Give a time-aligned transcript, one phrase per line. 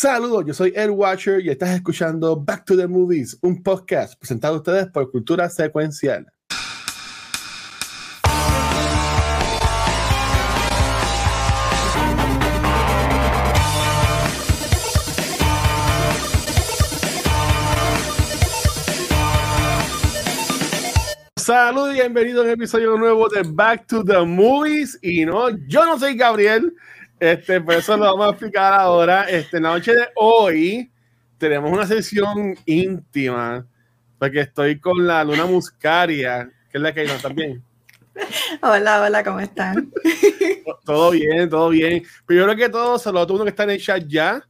[0.00, 4.54] Saludos, yo soy Ed Watcher y estás escuchando Back to the Movies, un podcast presentado
[4.54, 6.24] a ustedes por Cultura Secuencial.
[21.34, 24.96] Saludos y bienvenidos a un episodio nuevo de Back to the Movies.
[25.02, 26.72] Y no, yo no soy Gabriel,
[27.20, 29.24] este, por eso lo vamos a explicar ahora.
[29.28, 30.90] Este, en la noche de hoy
[31.38, 33.66] tenemos una sesión íntima,
[34.18, 37.62] porque estoy con la Luna Muscaria, que es la que hay también.
[38.62, 39.92] Hola, hola, ¿cómo están?
[40.84, 42.02] todo bien, todo bien.
[42.26, 44.42] Primero que todo, saludos a todos los que están en el chat ya.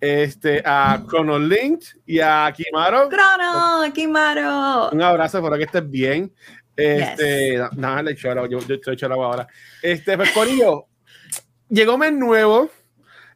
[0.00, 3.08] Este, a Chronolink y a Kimaro.
[3.08, 4.90] Crono, Kimaro.
[4.90, 6.32] Un abrazo, para que estés bien.
[6.74, 9.46] Este, nada, le echo yo, yo estoy echando ahora.
[9.80, 10.88] Este, pues, Corillo,
[11.72, 12.70] llegó mes nuevo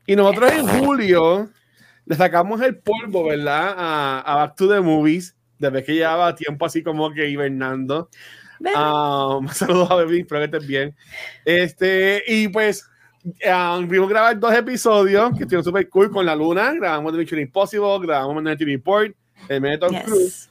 [0.07, 1.51] y nosotros en julio
[2.05, 3.75] le sacamos el polvo, ¿verdad?
[3.77, 8.09] A, a Back to the Movies, desde que llevaba tiempo así como que hibernando.
[8.61, 10.95] Um, saludos a Baby, espero que estés bien.
[11.45, 12.89] Este, y pues,
[13.25, 16.73] um, vimos grabar dos episodios que estuvieron súper cool con la luna.
[16.75, 19.13] Grabamos The Mission Impossible, grabamos Minority Report,
[19.49, 20.05] el Metal yes.
[20.05, 20.51] Cruz.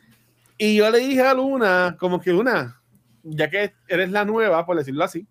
[0.57, 2.81] Y yo le dije a Luna, como que Luna,
[3.23, 5.27] ya que eres la nueva, por decirlo así,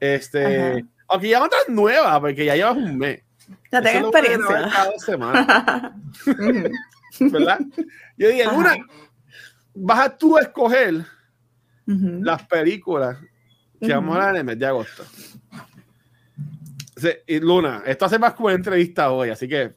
[0.00, 0.72] este.
[0.72, 3.22] Ajá aunque ya no tan nueva, porque ya llevas un mes.
[3.70, 4.70] Ya tengo experiencia.
[4.70, 5.96] Cada semana.
[7.20, 7.60] ¿Verdad?
[8.16, 8.76] Yo dije, Luna,
[9.74, 11.04] vas a tú a escoger uh
[11.86, 12.24] -huh.
[12.24, 13.18] las películas
[13.80, 13.94] que uh -huh.
[13.94, 15.04] vamos a dar en el mes de agosto.
[17.26, 19.74] Y Luna, esto hace más una entrevista hoy, así que.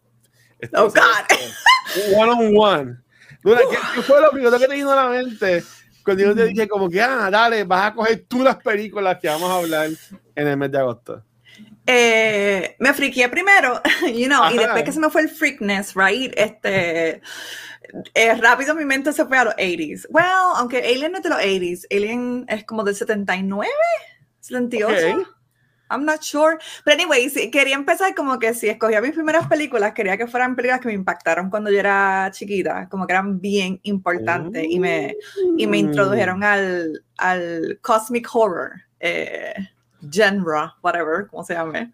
[0.74, 2.16] Oh, God.
[2.16, 2.98] One on one.
[3.44, 5.64] Luna, ¿qué, ¿qué, fue lo primero que te vino a la mente
[6.06, 9.28] cuando yo te dije, como que, ah, dale, vas a coger tú las películas que
[9.28, 9.90] vamos a hablar
[10.36, 11.24] en el mes de agosto?
[11.88, 13.82] Eh, me friqué primero,
[14.14, 14.54] you know, Ajá.
[14.54, 16.34] y después que se me fue el freakness, right?
[16.36, 17.22] Este,
[18.14, 20.08] eh, rápido mi mente se fue a los 80s.
[20.10, 20.26] Well,
[20.56, 23.72] aunque Alien no es de los 80s, Alien es como del 79,
[24.40, 24.94] 78.
[24.94, 25.35] Okay.
[25.90, 26.58] I'm not sure.
[26.84, 30.82] Pero anyways, quería empezar como que si escogía mis primeras películas, quería que fueran películas
[30.82, 35.16] que me impactaron cuando yo era chiquita, como que eran bien importantes y, me,
[35.58, 38.74] y me introdujeron al, al cosmic horror.
[39.00, 39.54] Eh,
[40.12, 41.94] genre, whatever, como se llame.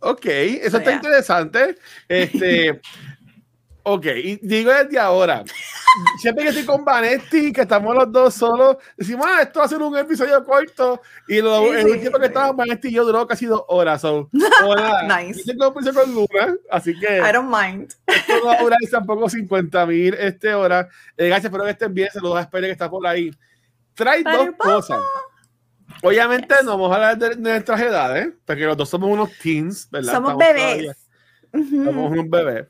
[0.00, 0.96] Ok, eso so, está yeah.
[0.96, 1.76] interesante.
[2.08, 2.80] Este,
[3.84, 5.44] ok, y digo desde ahora,
[6.18, 9.68] siempre que estoy con Vanetti, que estamos los dos solos, decimos, ah, esto va a
[9.68, 13.04] ser un episodio corto, y lo, sí, el último sí, que estaba Vanetti y yo
[13.04, 14.00] duró casi dos horas.
[14.00, 15.42] So, nice.
[15.46, 17.18] Yo con Luna, así que.
[17.18, 17.94] I don't mind.
[18.06, 20.88] Esto no va a durar tampoco 50 mil este hora.
[21.16, 22.08] Eh, gracias, espero que estén bien.
[22.12, 23.30] Saludos a Espere que está por ahí.
[23.94, 25.00] Trae dos cosas.
[26.02, 26.64] Obviamente yes.
[26.64, 30.14] no vamos a hablar de, nuestras edades, porque los dos somos unos teens, ¿verdad?
[30.14, 30.96] Somos Estamos bebés.
[31.52, 31.84] Uh -huh.
[31.84, 32.66] Somos unos bebés.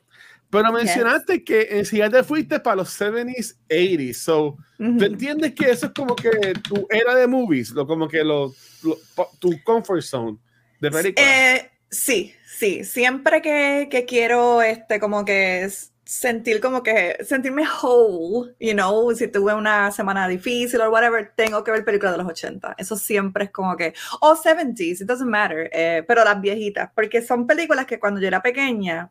[0.62, 1.44] Pero mencionaste yes.
[1.44, 4.14] que en te fuiste para los 70s, 80s.
[4.14, 4.98] So, uh -huh.
[4.98, 6.30] ¿tú entiendes que eso es como que
[6.68, 7.70] tu era de movies?
[7.70, 8.98] Lo, como que lo, lo
[9.38, 10.38] tu comfort zone
[10.80, 11.28] de películas.
[11.28, 12.84] Eh, sí, sí.
[12.84, 15.68] Siempre que, que quiero, este, como que
[16.04, 21.64] sentir como que, sentirme whole, you know, si tuve una semana difícil o whatever, tengo
[21.64, 22.74] que ver películas de los 80.
[22.78, 26.90] Eso siempre es como que, o oh, 70s, it doesn't matter, eh, pero las viejitas,
[26.94, 29.10] porque son películas que cuando yo era pequeña,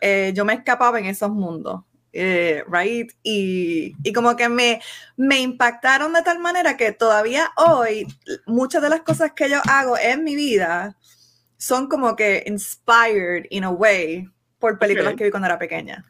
[0.00, 1.82] eh, yo me escapaba en esos mundos.
[2.12, 4.80] Eh, right y, y, como que me,
[5.16, 8.06] me impactaron de tal manera que todavía hoy
[8.46, 10.96] muchas de las cosas que yo hago en mi vida
[11.58, 14.26] son como que inspired in a way
[14.58, 15.16] por películas okay.
[15.16, 16.04] que vi cuando era pequeña.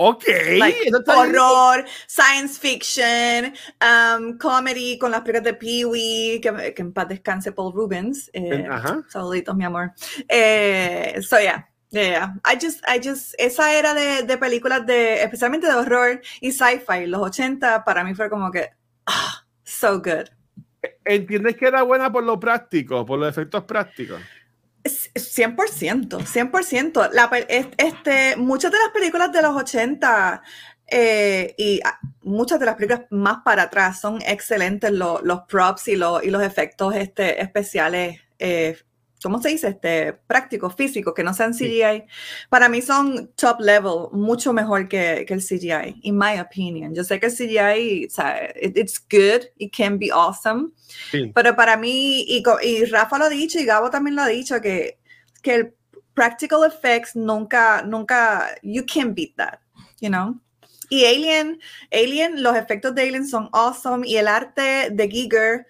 [0.00, 0.24] Ok.
[0.58, 3.52] Like, horror, science fiction,
[3.82, 8.30] um, comedy con las películas de Pee-wee, que, que, en paz descanse Paul Rubens.
[8.32, 8.68] Eh,
[9.08, 9.92] saluditos, mi amor.
[10.28, 11.68] Eh, so, yeah.
[11.90, 16.52] Yeah, I just, I just, esa era de, de películas de, especialmente de horror y
[16.52, 18.68] sci-fi, los 80, para mí fue como que,
[19.06, 20.28] ah, so good.
[21.04, 24.20] ¿Entiendes que era buena por lo práctico, por los efectos prácticos?
[24.84, 27.10] 100%, 100%.
[27.12, 27.30] La,
[27.78, 30.42] este, muchas de las películas de los 80
[30.86, 31.80] eh, y
[32.22, 36.30] muchas de las películas más para atrás son excelentes los, los props y, lo, y
[36.30, 38.78] los efectos este, especiales eh,
[39.22, 39.68] ¿cómo se dice?
[39.68, 42.02] Este, prácticos, físicos, que no sean CGI, sí.
[42.48, 46.94] para mí son top level, mucho mejor que, que, el CGI, in my opinion.
[46.94, 50.70] Yo sé que el CGI, o sea, it, it's good, it can be awesome,
[51.10, 51.32] sí.
[51.34, 54.60] pero para mí, y, y, Rafa lo ha dicho, y Gabo también lo ha dicho,
[54.60, 54.98] que,
[55.42, 55.74] que el
[56.14, 59.58] practical effects nunca, nunca, you can't beat that,
[60.00, 60.40] you know?
[60.90, 61.60] Y Alien,
[61.92, 65.66] Alien, los efectos de Alien son awesome, y el arte de Giger,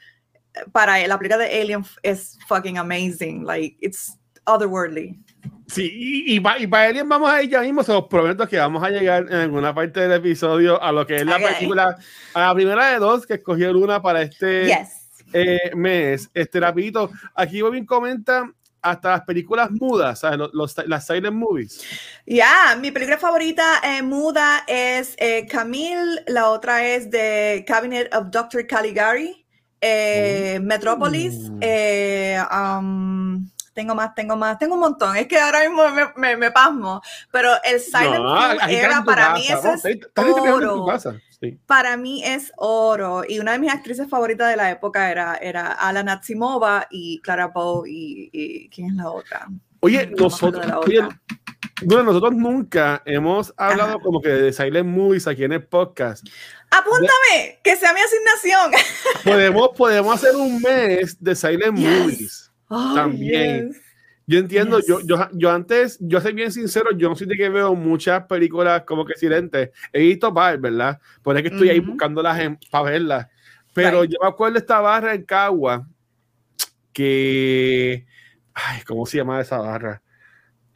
[0.73, 3.45] para la película de Alien es fucking amazing.
[3.45, 5.19] Like, it's otherworldly.
[5.67, 8.83] Sí, y, y, para Alien vamos a ir ya mismo, se los prometo que vamos
[8.83, 11.97] a llegar en alguna parte del episodio a lo que es la película,
[12.33, 14.73] a la primera de dos que escogió Luna para este
[15.35, 16.31] eh, mes.
[16.33, 18.51] Este rapidito, aquí Bobin comenta
[18.81, 20.49] hasta las películas mudas, ¿sabes?
[20.53, 21.85] Los, las silent movies.
[22.27, 28.31] Ya, mi película favorita eh, muda es eh, Camille, la otra es The Cabinet of
[28.31, 28.67] Dr.
[28.67, 29.45] Caligari,
[29.81, 30.63] eh, oh.
[30.63, 31.51] Metropolis,
[32.51, 33.49] um,
[33.79, 35.17] tengo más, tengo más, tengo un montón.
[35.17, 35.85] Es que ahora mismo
[36.17, 38.25] me, me, pasmo, pero el silent
[38.67, 39.85] film era para mí eso es
[40.17, 40.87] oro.
[41.67, 43.23] Para mí es oro.
[43.29, 47.47] Y una de mis actrices favoritas de la época era, era Ala Natsimova y Clara
[47.49, 49.47] Bow y, ¿quién es la otra?
[49.81, 50.67] Oye, nosotros,
[51.85, 56.27] bueno, nosotros nunca hemos hablado como que de silent movies aquí en el podcast.
[56.71, 58.73] Apúntame, que sea mi asignación.
[59.25, 63.73] Podemos, podemos hacer un mes de silent movies también.
[64.27, 67.49] Yo entiendo, yo, yo, yo antes, yo soy bien sincero, yo no soy de que
[67.49, 69.71] veo muchas películas como que silentes.
[69.91, 71.01] He visto varias, ¿verdad?
[71.23, 73.27] Por eso que estoy ahí buscándolas para verlas.
[73.73, 75.89] Pero yo me acuerdo de esta barra en Cagua
[76.93, 78.05] que.
[78.53, 80.03] Ay, ¿cómo se llama esa barra?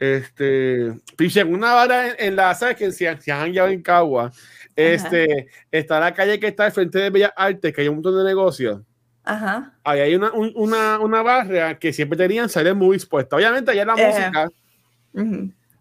[0.03, 0.93] Este.
[1.15, 2.53] Piche, una barra en, la.
[2.55, 4.31] ¿Sabes que se, se han llevado en Cagua?
[4.75, 5.47] Este.
[5.71, 8.25] Está la calle que está al frente de Bellas Artes, que hay un montón de
[8.25, 8.81] negocios.
[9.23, 9.73] Ajá.
[9.85, 13.37] Ahí hay una, una, una barra que siempre tenían Silent Movies puesta.
[13.37, 14.49] Obviamente allá la música,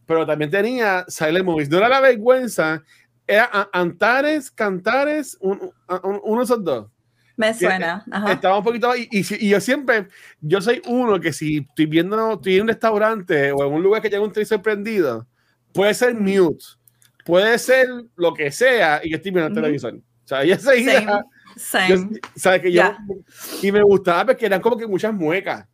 [0.06, 1.68] pero también tenía Silent Movies.
[1.68, 2.80] No era la vergüenza,
[3.26, 6.86] era Antares, Cantares, uno de esos dos.
[7.46, 8.04] Me suena.
[8.28, 8.94] Estaba un poquito.
[8.96, 10.08] Y, y, yo siempre,
[10.40, 14.00] yo soy uno que si estoy viendo, estoy en un restaurante o en un lugar
[14.00, 15.26] que llega un tren sorprendido,
[15.72, 16.64] puede ser mute,
[17.24, 19.94] puede ser lo que sea, y yo estoy viendo el televisor.
[19.94, 21.24] O sea, ya seguía
[22.62, 22.96] que yo,
[23.62, 25.66] y me gustaba porque eran como que muchas muecas.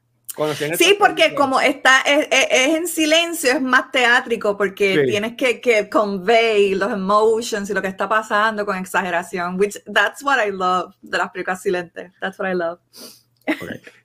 [0.76, 6.76] Sí, porque como está, es, en silencio, es más teátrico porque tienes que, que convey
[6.76, 11.18] los emotions y lo que está pasando con exageración, which that's what I love de
[11.18, 12.12] las películas silentes.
[12.20, 12.78] That's what I love.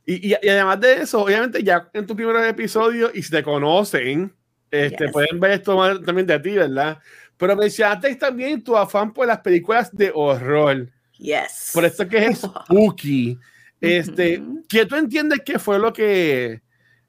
[0.06, 4.34] Y, y, además de eso, obviamente ya en tu primer episodio y si te conocen,
[4.72, 6.98] este, pueden ver esto también de ti, ¿verdad?
[7.38, 10.90] Pero mencionaste también tu afán por las películas de horror.
[11.18, 11.72] Yes.
[11.74, 13.38] Por esto que es spooky.
[13.84, 16.62] Este, ¿qué tú entiendes que fue lo que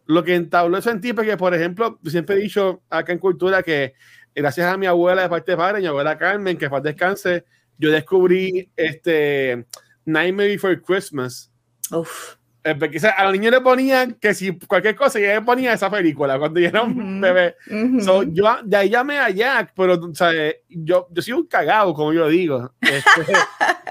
[0.06, 1.12] lo que entabló eso en ti?
[1.12, 3.94] Porque, por ejemplo, siempre he dicho acá en Cultura que
[4.34, 7.44] gracias a mi abuela de parte de padre, mi abuela Carmen, que fue descanse,
[7.78, 9.66] yo descubrí este
[10.04, 11.52] Nightmare Before Christmas.
[11.92, 12.36] Uf.
[12.66, 15.90] Eh, porque a los niños le ponían que si cualquier cosa, ya le ponía esa
[15.90, 17.56] película cuando yo era un bebé.
[18.32, 20.32] yo de ahí llamé a Jack, pero o sea,
[20.70, 22.72] yo, yo soy un cagado, como yo digo.
[22.80, 23.34] Este,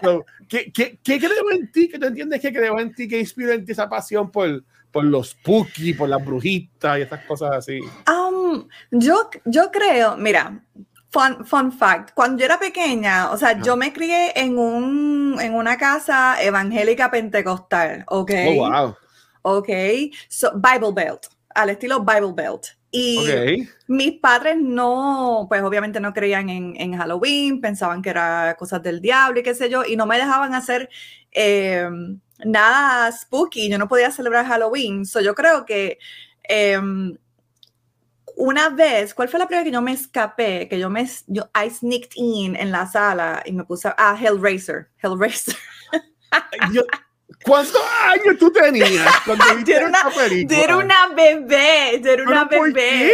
[0.50, 1.88] ¿qué, qué, qué, creo en ti?
[1.88, 3.08] ¿Qué te entiendes que creo en ti?
[3.08, 7.24] ¿Qué inspira en ti esa pasión por, por los spooky, por las brujitas y estas
[7.25, 7.80] cosas así?
[8.10, 10.64] Um, yo, yo creo, mira,
[11.13, 15.54] Fun, fun fact, cuando yo era pequeña, o sea, yo me crié en, un, en
[15.54, 18.31] una casa evangélica pentecostal, ¿ok?
[18.48, 18.95] Oh, wow.
[19.44, 19.69] Ok,
[20.27, 22.65] so, Bible Belt, al estilo Bible Belt.
[22.89, 28.81] Y mis padres no, pues obviamente no creían en, en, Halloween, pensaban que era cosas
[28.81, 30.89] del diablo y qué sé yo, y no me dejaban hacer
[31.31, 31.88] eh,
[32.44, 35.06] nada spooky, yo no podía celebrar Halloween.
[35.06, 36.00] So yo creo que
[36.48, 36.80] eh,
[38.35, 40.67] una vez, ¿cuál fue la primera que yo me escapé?
[40.67, 44.89] Que yo me, yo, I sneaked in en la sala y me puse, ah, Hellraiser,
[45.01, 45.55] Hellraiser.
[47.43, 50.00] ¿Cuántos años tú tenías cuando yo, era una,
[50.48, 53.12] yo era una bebé, yo era una bebé.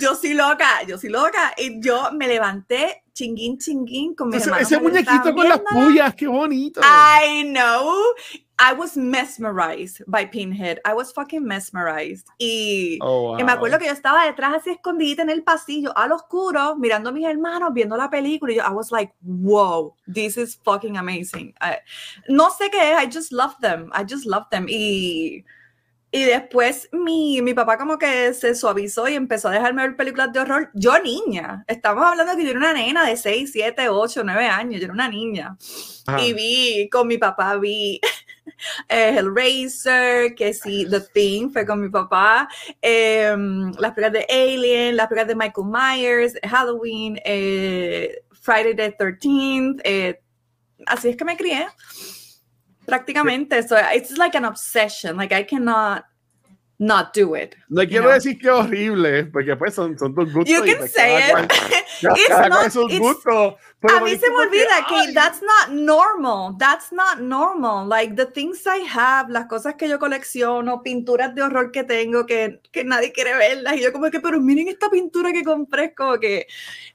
[0.00, 1.52] Yo soy loca, yo soy loca.
[1.56, 6.26] Y yo me levanté chinguín, chinguín con mi ese, ese muñequito con las puyas, qué
[6.26, 6.80] bonito.
[6.80, 8.14] I know.
[8.64, 10.78] I was mesmerized by Pinhead.
[10.84, 12.28] I was fucking mesmerized.
[12.38, 16.76] Y, oh, me acuerdo que yo estaba detrás así escondida en el pasillo, al oscuro,
[16.76, 18.52] mirando a mis hermanos, viendo la película.
[18.52, 21.52] Y yo, I was like, wow, this is fucking amazing.
[22.28, 23.90] no sé qué es, I just love them.
[23.92, 24.66] I just love them.
[24.68, 25.44] Y,
[26.12, 30.32] y después mi, mi papá como que se suavizó y empezó a dejarme ver películas
[30.32, 30.70] de horror.
[30.74, 34.78] Yo niña, estamos hablando que yo era una nena de 6, 7, 8, 9 años,
[34.78, 35.56] yo era una niña.
[36.20, 38.00] Y vi, con mi papá vi
[38.88, 42.48] Hellraiser, que sí, The Thing fue con mi papá,
[42.80, 49.80] em, las películas de Alien, las películas de Michael Myers, Halloween, eh, Friday the 13th,
[49.84, 50.20] eh,
[50.86, 51.66] así es que me crié
[52.86, 53.62] prácticamente.
[53.62, 55.16] So it's like an obsession.
[55.16, 56.04] Like I cannot
[56.78, 57.54] not do it.
[57.68, 60.48] No quiero decir que es horrible, porque pues son, son tus gustos.
[60.48, 61.32] You can say it.
[61.32, 61.48] Cual,
[62.16, 66.56] it's not, gusto, a mí se me olvida que, que that's not normal.
[66.58, 67.86] That's not normal.
[67.86, 72.26] Like the things I have, las cosas que yo colecciono, pinturas de horror que tengo
[72.26, 73.76] que, que nadie quiere verlas.
[73.76, 76.46] Y yo como que, pero miren esta pintura que compré, como que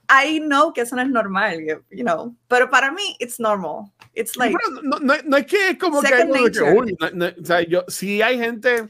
[0.10, 1.60] I know que eso no es normal,
[1.92, 2.36] you know.
[2.48, 3.92] Pero para mí, it's normal.
[4.14, 4.56] It's like.
[4.82, 8.38] No, no, no, es que es como que, que uy, o sea, yo, si hay
[8.38, 8.88] gente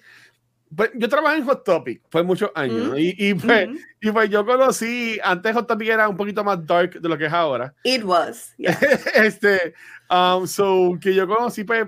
[0.75, 2.97] pues, yo trabajé en Hot Topic fue muchos años mm.
[2.97, 3.75] y, y, pues, mm.
[4.01, 7.25] y, pues, yo conocí antes Hot Topic era un poquito más dark de lo que
[7.25, 8.77] es ahora it was yeah.
[9.15, 9.73] este
[10.09, 11.87] um, so que yo conocí pues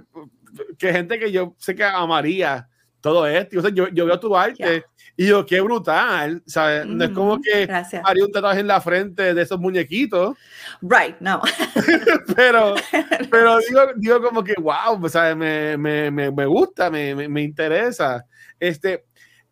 [0.78, 2.68] que gente que yo sé que amaría
[3.02, 4.86] todo esto o sea, yo, yo veo tu arte
[5.20, 6.86] y yo qué brutal ¿sabes?
[6.86, 8.02] no es como que Gracias.
[8.06, 10.38] haría un tatuaje en la frente de esos muñequitos
[10.82, 11.42] right no
[12.36, 12.76] pero
[13.32, 15.36] pero digo, digo como que wow ¿sabes?
[15.36, 18.26] Me, me, me, me gusta me, me, me interesa
[18.60, 19.06] este,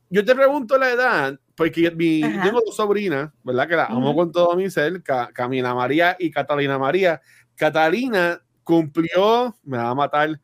[0.10, 3.68] yo te pregunto la edad, porque mi, tengo dos sobrinas, ¿verdad?
[3.68, 5.02] Que las amo con todo mi ser,
[5.34, 7.22] Camila María y Catalina María.
[7.56, 10.40] Catalina cumplió, me va a matar,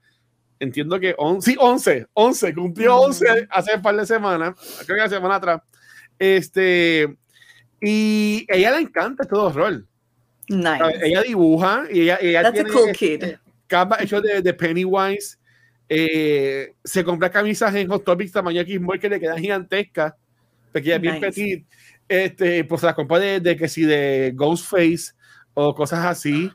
[0.63, 4.55] entiendo que 11, sí, 11, 11, cumplió 11 hace un par de semanas,
[4.85, 5.61] creo que la semana atrás.
[6.17, 7.15] Este,
[7.81, 9.87] y ella le encanta todo rol.
[10.47, 10.79] Nice.
[11.01, 13.23] Ella dibuja y ella, ella That's tiene a cool kid.
[13.99, 15.37] hecho de, de Pennywise
[15.89, 20.13] eh, se compra camisas en Hot Topics tamaño X que le quedan gigantescas,
[20.71, 21.65] pequeñas, bien petit.
[22.07, 25.13] Este, pues las compra de, que si de Ghostface
[25.53, 26.51] o cosas así.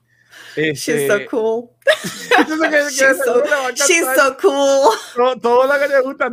[0.57, 1.71] Este, she's so cool.
[2.91, 3.43] she's, so,
[3.75, 4.91] she's so, cool.
[5.15, 6.31] Todo, todo, lo que le gusta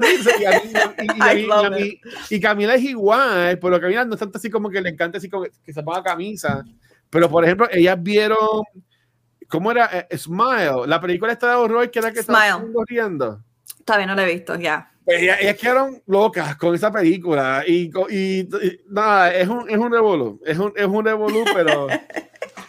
[2.29, 5.17] y, y, Camila es igual, pero Camila no es tanto así como que le encanta
[5.17, 6.63] así como que se ponga camisa.
[7.09, 8.63] Pero por ejemplo, ellas vieron
[9.47, 9.89] ¿Cómo era?
[10.09, 13.43] Eh, Smile, la película está de horror que era que estaba riendo.
[13.83, 14.91] Todavía no la he visto, ya.
[15.03, 18.49] Pues ellas, quedaron locas con esa película y, y,
[18.89, 21.87] nada, es un, es un revolú, es un, es un revolú, pero,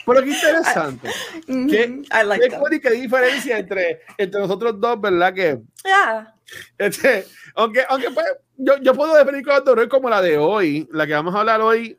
[0.06, 1.10] pero qué interesante.
[1.48, 5.34] I, ¿Qué, I like qué, qué diferencia entre, entre nosotros dos, ¿verdad?
[5.34, 6.34] Que, yeah.
[6.78, 10.88] este, aunque, aunque pues, yo, yo puedo ver películas de horror como la de hoy,
[10.92, 11.98] la que vamos a hablar hoy,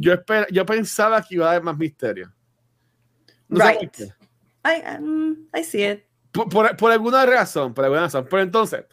[0.00, 2.32] yo, esper, yo pensaba que iba a haber más misterio.
[3.48, 4.00] No right.
[4.64, 6.04] I, um, I see it.
[6.32, 8.26] Por, por, por, alguna razón, por alguna razón.
[8.30, 8.84] Pero entonces,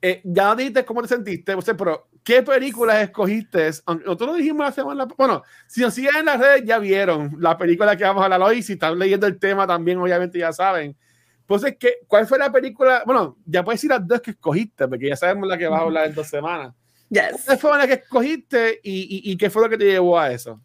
[0.00, 3.70] eh, ya dijiste cómo te sentiste, pero ¿qué películas escogiste?
[3.86, 7.56] Nosotros lo dijimos la semana, bueno, si nos siguen en las redes ya vieron la
[7.56, 10.96] película que vamos a hablar hoy, si están leyendo el tema también obviamente ya saben.
[11.40, 13.02] Entonces, ¿qué, ¿cuál fue la película?
[13.04, 15.84] Bueno, ya puedes decir las dos que escogiste, porque ya sabemos la que vas a
[15.84, 16.72] hablar en dos semanas.
[17.08, 17.42] Yes.
[17.44, 20.30] ¿Cuál fue la que escogiste y, y, y qué fue lo que te llevó a
[20.30, 20.60] eso?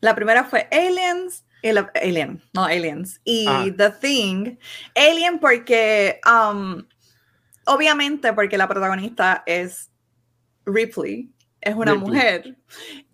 [0.00, 1.46] La primera fue Aliens
[2.02, 3.20] Alien, no Aliens.
[3.24, 3.66] Y ah.
[3.76, 4.56] The Thing.
[4.94, 6.82] Alien porque, um,
[7.64, 9.90] obviamente porque la protagonista es
[10.66, 11.30] Ripley,
[11.60, 12.56] es una mujer.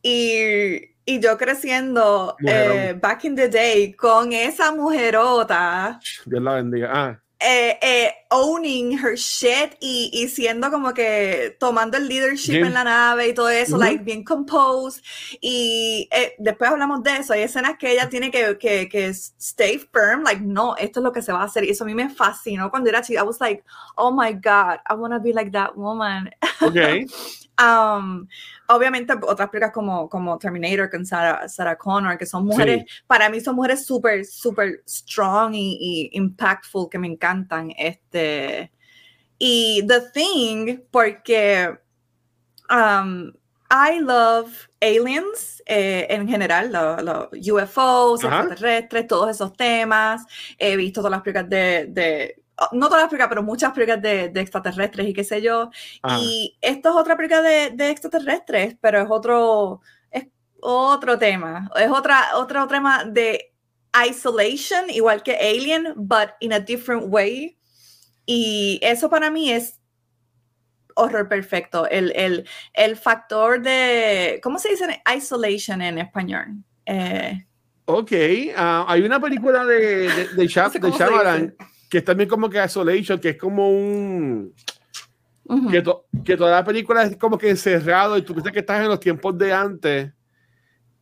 [0.03, 6.01] Y, y, yo creciendo eh, back in the day con esa mujerota.
[6.27, 6.91] Dios la bendiga.
[6.93, 7.23] Ah.
[7.45, 12.85] Eh, eh, owning her shit y, y, siendo como que tomando el leadership en la
[12.85, 15.03] nave y todo eso, like bien composed.
[15.41, 17.33] Y eh, después hablamos de eso.
[17.33, 21.11] Hay escenas que ella tiene que, que, que, stay firm, like, no, esto es lo
[21.11, 21.65] que se va a hacer.
[21.65, 23.23] Y eso a mí me fascinó cuando era chica.
[23.23, 23.65] I was like,
[23.97, 26.31] oh my God, I want to be like that woman.
[26.61, 27.07] Okay.
[27.61, 28.27] Um,
[28.69, 33.41] obviamente otras películas como, como Terminator con Sarah, Sarah Connor, que son mujeres, para mí
[33.41, 37.73] son mujeres súper, súper strong y, impactful, que me encantan.
[37.77, 38.73] Este,
[39.39, 41.79] y The Thing, porque
[42.71, 43.33] um,
[43.71, 50.25] I love aliens eh, en general, los UFOs, extraterrestres, todos esos temas.
[50.59, 52.42] He visto todas las películas de, de
[52.73, 55.71] no todas las películas, pero muchas películas de, de, extraterrestres y qué sé yo.
[56.03, 56.19] Ah.
[56.21, 60.27] Y esto es otra película de, de, extraterrestres, pero es otro, es
[60.61, 61.71] otro tema.
[61.77, 63.53] Es otra, otro tema de
[64.09, 67.59] isolation, igual que Alien, but in a different way.
[68.27, 69.79] Y eso para mí es
[70.95, 71.89] horror perfecto.
[71.89, 76.65] El, el, el factor de, ¿cómo se dice isolation en español?
[76.87, 77.45] Eh,
[77.85, 81.55] ok, uh, hay una película de, de, de, Shyamalan
[81.93, 84.55] que es también como que Isolation, que es como un...
[85.71, 85.85] que,
[86.25, 88.99] que, toda la película es como que encerrado y tú piensas que estás en los
[88.99, 90.11] tiempos de antes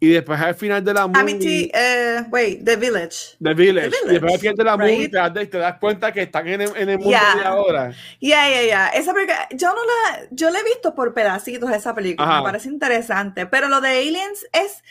[0.01, 1.71] y después al final de la movie...
[1.73, 3.37] Uh, wait, The Village.
[3.41, 3.93] The Village.
[4.05, 6.63] Y después al final de la movie te das, te das, cuenta que están en
[6.63, 7.93] el, en el mundo de ahora.
[8.21, 8.89] Ya, ya, ya.
[8.89, 10.27] Esa película, yo no la...
[10.33, 14.45] Yo la he visto por pedacitos esa película, me parece interesante, pero lo de Aliens
[14.53, 14.83] es...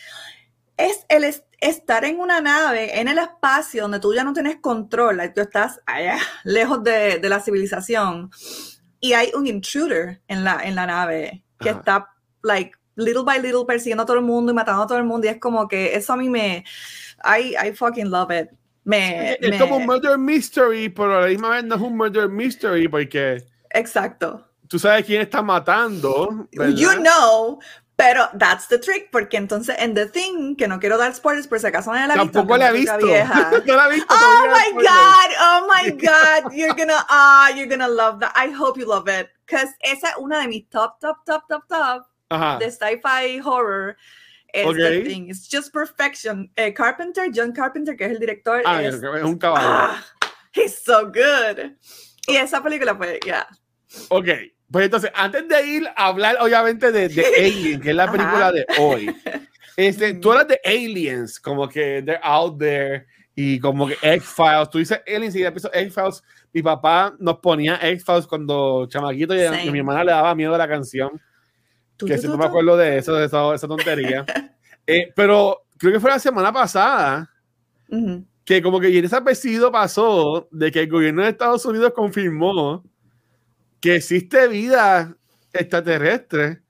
[0.77, 1.25] Es el,
[1.62, 5.82] estar en una nave, en el espacio, donde tú ya no tienes control, tú estás
[5.86, 8.32] allá, lejos de, de la civilización,
[9.00, 12.08] y hay un intruder en la, en la nave que está,
[12.44, 15.28] like, little by little persiguiendo a todo el mundo y matando a todo el mundo.
[15.28, 16.63] Y es como que eso a mí me.
[17.24, 18.50] I, I fucking love it.
[18.84, 22.30] Me, es como un murder mystery, pero a la misma vez no es un murder
[22.30, 23.46] mystery porque.
[23.72, 24.46] Exacto.
[24.68, 26.48] Tú sabes quién está matando.
[26.51, 27.60] You know,
[28.00, 31.60] pero that's the trick, porque entonces en The Thing, que no quiero dar spoilers por
[31.60, 32.32] si acaso no la he visto.
[32.32, 32.98] Tampoco la he visto.
[32.98, 33.51] Vieja.
[33.65, 34.15] no la he visto.
[34.15, 38.32] Oh my god, oh my god, you're gonna, ah, you're gonna love that.
[38.38, 41.68] I hope you love it, because esa es una de mis top, top, top, top,
[41.68, 43.98] top de sci-fi horror.
[44.53, 45.03] Es okay.
[45.03, 45.29] The Thing.
[45.29, 46.50] It's just perfection.
[46.56, 48.62] Eh, Carpenter, John Carpenter, que es el director.
[48.65, 49.68] Ah, es, es un caballo.
[49.68, 50.06] Ah,
[50.53, 51.75] he's so good.
[52.29, 53.20] Y esa película fue.
[53.25, 53.46] Yeah.
[54.10, 54.29] Ok,
[54.72, 58.52] pues entonces, antes de ir a hablar, obviamente, de, de Alien, que es la película
[58.52, 59.16] de hoy,
[59.78, 63.06] este, tú hablas de Aliens, como que they're out there,
[63.42, 64.70] y como que X-Files.
[64.70, 66.22] Tú dices Aliens y empezó X-Files.
[66.52, 70.58] Mi papá nos ponía X-Files cuando chamaquito y, y, mi hermana le daba miedo a
[70.58, 71.10] la canción.
[71.98, 74.26] que si no me acuerdo de eso, de esa, esa tontería.
[74.86, 77.32] eh, pero creo que fue la semana pasada
[78.44, 82.84] que como que en ese pasó de que el gobierno de Estados Unidos confirmó
[83.80, 85.16] que existe vida
[85.54, 86.62] extraterrestre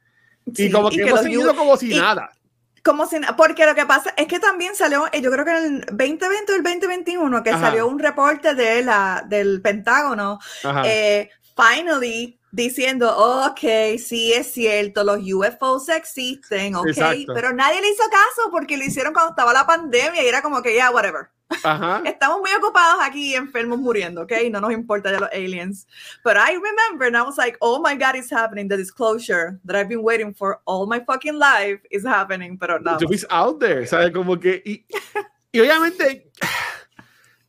[0.46, 2.32] y como que hemos seguido como si nada.
[2.84, 5.58] Como si, porque lo que pasa es que también salió, eh, yo creo que en
[5.58, 10.40] el 2020 o el 2021, que salió un reporte de la, del Pentágono,
[10.86, 13.60] eh, finally diciendo, ok,
[14.00, 16.88] sí es cierto, los UFOs existen, ok,
[17.34, 20.62] pero nadie le hizo caso porque lo hicieron cuando estaba la pandemia y era como
[20.62, 21.30] que, ya, yeah, whatever.
[22.06, 24.32] Estamos muy ocupados aquí enfermos muriendo, ¿ok?
[24.52, 25.88] No nos importa ya los aliens.
[26.24, 28.68] But I remember and I was like, oh my God, it's happening.
[28.68, 32.98] The disclosure that I've been waiting for all my fucking life is happening, pero no.
[33.02, 34.12] It's out there, ¿sabes?
[34.12, 34.62] Como que...
[34.64, 34.86] Y,
[35.52, 36.32] y obviamente,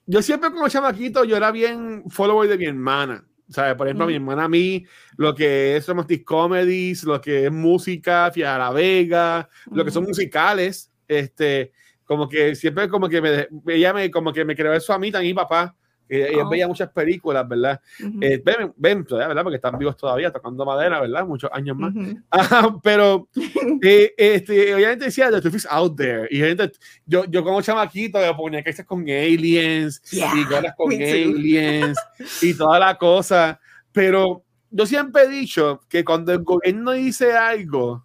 [0.07, 3.25] yo siempre como chamaquito, yo era bien follower de mi hermana.
[3.51, 3.75] ¿sabes?
[3.75, 8.31] Por ejemplo, mi hermana a mí, lo que es romantic comedies, lo que es música,
[8.33, 11.73] Fiat la Vega, lo que son musicales, este,
[12.11, 15.13] como que siempre como que me, ella me, como que me creó eso a mí
[15.13, 15.77] también, papá.
[16.09, 16.49] Ella oh.
[16.49, 17.81] veía muchas películas, ¿verdad?
[18.21, 19.45] Eh, ven, ven, todavía, ¿verdad?
[19.45, 21.25] Porque están vivos todavía, tocando madera, ¿verdad?
[21.25, 21.95] Muchos años más.
[22.83, 23.29] pero,
[23.81, 26.27] eh, este, obviamente decía, The Truth is out there.
[26.33, 26.73] Y gente,
[27.07, 31.97] yo, yo como chamaquito, me ponía que con aliens, y cosas con aliens,
[32.43, 33.61] y toda la cosa.
[33.93, 38.05] Pero yo siempre he dicho que cuando el gobierno dice algo,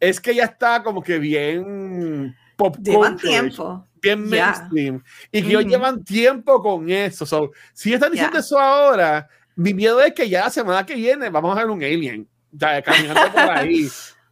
[0.00, 3.86] es que ya está como que bien pop llevan tiempo.
[4.02, 5.04] bien mainstream.
[5.30, 7.50] Y que ellos llevan tiempo con eso.
[7.72, 11.56] si están diciendo eso ahora, mi miedo es que ya la semana que viene vamos
[11.56, 13.88] a ver un alien ya, caminando por ahí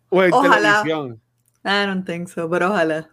[0.09, 0.83] o en ojalá.
[0.83, 1.21] televisión.
[1.65, 3.09] I don't think so, pero ojalá.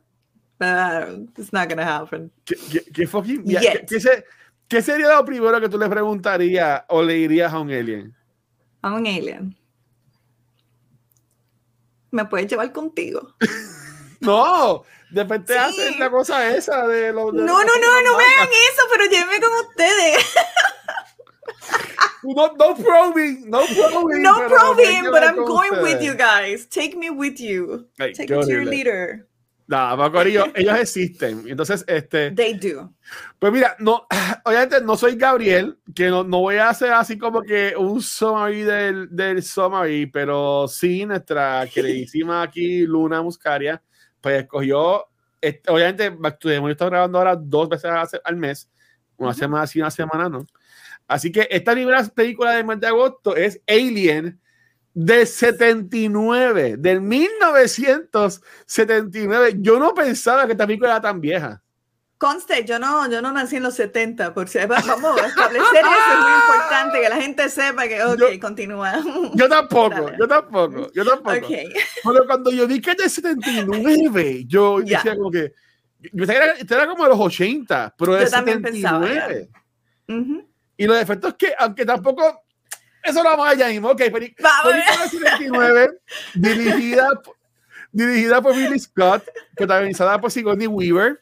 [0.57, 2.31] But it's not gonna happen.
[2.45, 2.55] ¿Qué,
[2.93, 3.85] qué, fucking, ¿qué,
[4.67, 8.15] ¿Qué sería lo primero que tú le preguntarías o le dirías a un alien?
[8.81, 9.57] A un alien.
[12.11, 13.35] ¿Me puedes llevar contigo?
[14.21, 17.33] no, de repente hacen la cosa esa de los.
[17.33, 20.25] no, no, no, no me hagan eso, pero llévenme con ustedes.
[22.23, 24.21] no, no probing, no probing.
[24.21, 26.67] No probing, but I'm going with you guys.
[26.67, 27.87] Take me with you.
[27.97, 29.27] Take me to your leader.
[29.71, 31.47] Nada, ellos, ellos existen.
[31.47, 32.31] Entonces, este.
[32.31, 32.93] They do.
[33.39, 34.05] Pues mira, no,
[34.43, 38.63] obviamente no soy Gabriel, que no, no voy a hacer así como que un summary
[38.63, 43.81] del, del summary, pero sí nuestra queridísima aquí, Luna Muscaria,
[44.21, 45.07] pues escogió,
[45.67, 47.91] obviamente, hemos estado grabando ahora dos veces
[48.23, 48.69] al mes,
[49.17, 50.45] una semana sí, una semana no.
[51.07, 54.39] Así que esta primera película del mes de agosto es Alien
[54.93, 59.55] de 79, del 1979.
[59.57, 61.61] Yo no pensaba que esta película era tan vieja.
[62.21, 66.13] Conste, yo no, yo no nací en los 70, por si vamos a establecer eso,
[66.13, 69.01] es muy importante que la gente sepa que, ok, continúa.
[69.33, 71.47] Yo tampoco, yo tampoco, yo tampoco.
[71.47, 71.73] Okay.
[72.03, 75.51] Pero cuando yo vi que es de 79, yo decía como que,
[75.99, 79.49] yo pensaba que era, era como de los 80, pero de 79.
[80.77, 82.43] Y los efectos es que, aunque tampoco,
[83.01, 85.89] eso lo vamos allá mismo, ok, pero de 79,
[86.35, 87.09] dirigida,
[87.91, 89.23] dirigida por Billy Scott,
[89.55, 91.19] protagonizada por Sigourney Weaver,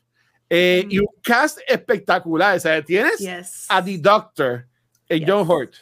[0.50, 2.58] eh, y un cast espectacular.
[2.58, 4.66] O sea, tienes a The Doctor,
[5.08, 5.76] el John Hurt.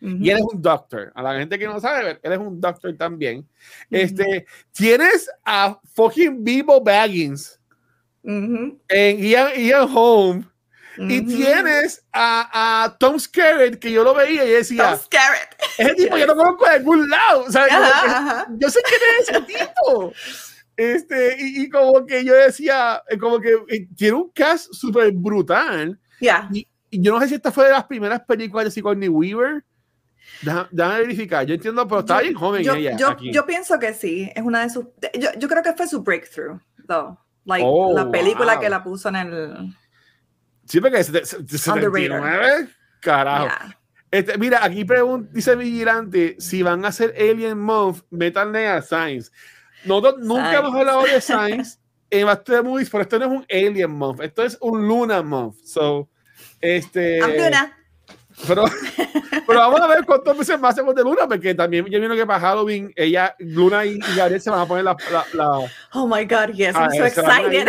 [0.00, 1.10] Y él es un doctor.
[1.14, 3.48] A la gente que no sabe, él es un doctor también.
[3.90, 7.58] Este, tienes a fucking Vivo Baggins
[8.22, 10.44] en Ian, Home.
[10.96, 15.48] Y tienes a, a, Tom Skerritt, que yo lo veía y decía: Tom Skerritt.
[15.78, 17.44] Ese tipo yo lo conozco de algún lado.
[17.44, 20.12] O sea, yo sé quién es ese tipo.
[20.76, 25.98] Este, y, como que yo decía, eh, como que eh, tiene un cast súper brutal.
[26.20, 29.64] ya Y, yo no sé si esta fue de las primeras películas de Sigourney Weaver
[30.42, 31.46] Déjame verificar.
[31.46, 32.96] Yo entiendo, pero está bien joven yo, ella.
[32.96, 33.32] Yo, aquí.
[33.32, 34.30] yo pienso que sí.
[34.34, 34.86] Es una de sus.
[35.18, 37.18] Yo, yo creo que fue su breakthrough, though.
[37.44, 38.62] Like, oh, la película wow.
[38.62, 39.74] que la puso en el.
[40.66, 42.68] Sí, porque es de, 79.
[43.00, 43.46] Carajo.
[43.46, 43.78] Yeah.
[44.10, 49.30] Este, mira, aquí pregunta, dice Vigilante si van a hacer Alien Month, métanle a Science.
[49.84, 50.58] Nosotros nunca Science.
[50.58, 51.78] hemos hablado de Science
[52.10, 55.56] en Bastard Movies, pero esto no es un Alien Month, esto es un Luna Month.
[55.64, 56.08] So,
[56.60, 57.18] este.
[57.18, 57.78] I'm Luna.
[58.48, 58.64] Pero,
[59.46, 62.26] pero vamos a ver cuántos meses más hacemos de Luna, porque también yo vino que
[62.26, 64.96] para Halloween, ella, Luna y, y Gabriel se van a poner la.
[65.12, 67.68] la, la oh my God, yes, I'm so excited.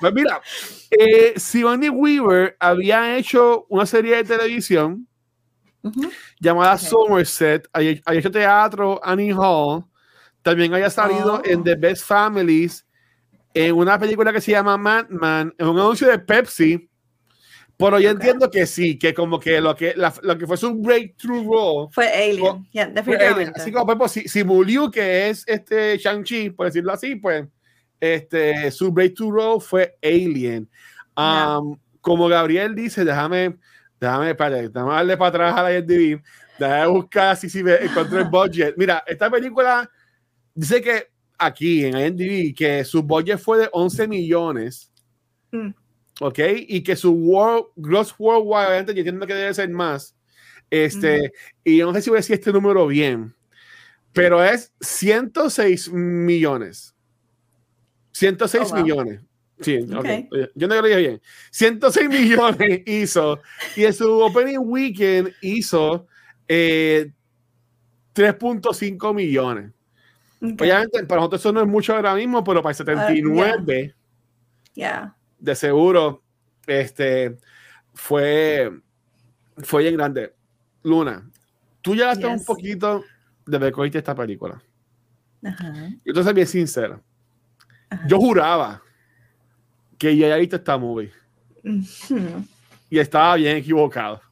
[0.00, 0.42] Pues mira,
[0.90, 5.08] eh, Sigourney Weaver había hecho una serie de televisión
[5.82, 6.12] uh -huh.
[6.40, 6.86] llamada okay.
[6.86, 9.84] Somerset, había, hecho teatro, Annie Hall,
[10.44, 11.42] también había salido oh.
[11.42, 12.86] en The Best Families,
[13.54, 16.88] en una película que se llama Madman, en un anuncio de Pepsi.
[17.78, 18.10] Pero yo okay.
[18.10, 21.88] entiendo que sí, que como que lo que, la, lo que fue su breakthrough role
[21.90, 23.50] fue Alien, yeah, definitivamente.
[23.50, 23.52] Alien.
[23.56, 27.46] Así como, pues, si, si Muliu, que es este Shang-Chi, por decirlo así, pues
[27.98, 30.68] este, su breakthrough role fue Alien.
[31.16, 31.60] Um, yeah.
[32.02, 33.56] Como Gabriel dice, déjame,
[33.98, 36.22] déjame, para, déjame darle para atrás a la IMDb,
[36.58, 38.74] déjame buscar si, si me encontré el budget.
[38.76, 39.90] Mira, esta película
[40.54, 44.90] dice que aquí en IMDb que su budget fue de 11 millones.
[45.52, 45.70] Mm.
[46.20, 46.38] ¿ok?
[46.68, 50.16] Y que su world, gross worldwide, yo entiendo que debe ser más,
[50.70, 51.32] este,
[51.64, 51.68] mm.
[51.68, 53.34] y no sé si voy a decir este número bien,
[54.12, 56.94] pero es 106 millones.
[58.12, 58.82] 106 oh, wow.
[58.82, 59.20] millones.
[59.60, 60.26] Sí, okay.
[60.30, 60.48] okay.
[60.54, 61.22] yo no lo dije bien.
[61.50, 63.40] 106 millones hizo,
[63.76, 66.06] y en su opening weekend hizo
[66.48, 67.10] eh,
[68.14, 69.72] 3.5 millones.
[70.44, 70.56] Okay.
[70.60, 73.92] Obviamente, para nosotros eso no es mucho ahora mismo, pero para el 79, uh, yeah.
[74.74, 76.22] yeah de seguro
[76.66, 77.36] este
[77.92, 78.72] fue
[79.58, 80.34] fue bien grande
[80.82, 81.28] Luna
[81.82, 82.40] tú llegaste yes.
[82.40, 83.04] un poquito
[83.44, 84.62] de ver esta película
[85.42, 86.00] uh -huh.
[86.02, 88.08] yo te soy bien sincero uh -huh.
[88.08, 88.82] yo juraba
[89.98, 91.12] que ya había visto esta movie
[91.62, 92.46] uh -huh.
[92.88, 94.22] y estaba bien equivocado